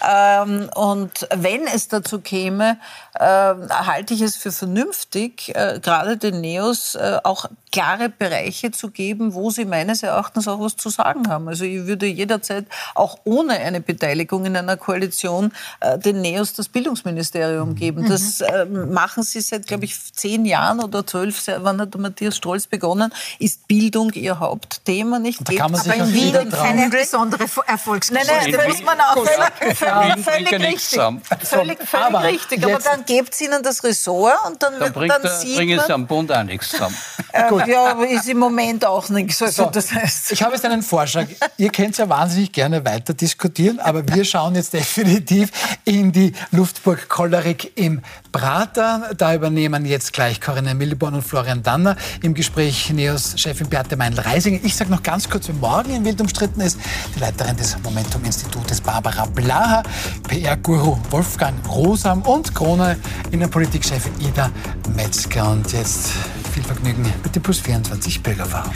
[0.07, 2.77] Ähm, und wenn es dazu käme,
[3.15, 8.89] äh, halte ich es für vernünftig, äh, gerade den Neos äh, auch klare Bereiche zu
[8.89, 11.47] geben, wo sie meines Erachtens auch was zu sagen haben.
[11.47, 12.65] Also ich würde jederzeit
[12.95, 17.75] auch ohne eine Beteiligung in einer Koalition äh, den Neos das Bildungsministerium mhm.
[17.75, 18.07] geben.
[18.07, 18.75] Das mhm.
[18.75, 22.67] äh, machen sie seit, glaube ich, zehn Jahren oder zwölf, wann hat der Matthias Strolz
[22.67, 25.19] begonnen, ist Bildung ihr Hauptthema.
[25.19, 28.31] Nicht da kann man sich aber in Wien keine besondere Erfolgsgeschichte.
[28.31, 30.99] Nein, nein, das muss man auch völlig, völlig, völlig richtig.
[31.43, 32.63] Völlig, völlig aber richtig.
[32.63, 35.93] Aber dann gebt ihnen das Ressort und dann, da bringt, dann sieht bringen man, sie
[35.93, 36.95] am Bund auch nichts zusammen.
[37.49, 37.67] Gut.
[37.67, 39.41] Ja, aber ist im Moment auch nichts.
[39.41, 40.31] Also so, das heißt.
[40.31, 41.27] Ich habe jetzt einen Vorschlag.
[41.57, 45.49] Ihr könnt ja wahnsinnig gerne weiter diskutieren, aber wir schauen jetzt definitiv
[45.85, 49.11] in die Luftburg Kollerik im Prater.
[49.17, 52.85] Da übernehmen jetzt gleich Corinna Milborn und Florian Danner im Gespräch
[53.23, 54.59] NEOS-Chefin Beate Meinl-Reisinger.
[54.63, 56.77] Ich sage noch ganz kurz, wer morgen in Wild umstritten ist,
[57.15, 59.83] die Leiterin des Momentum-Institutes Barbara Blaha,
[60.27, 62.97] PR-Guru Wolfgang Rosam und Krone
[63.31, 64.51] Innenpolitik-Chefin Ida
[64.95, 65.51] Metzger.
[65.51, 66.11] Und jetzt
[66.53, 68.71] viel Vergnügen mit dem Plus 24 Bürgerfahrer.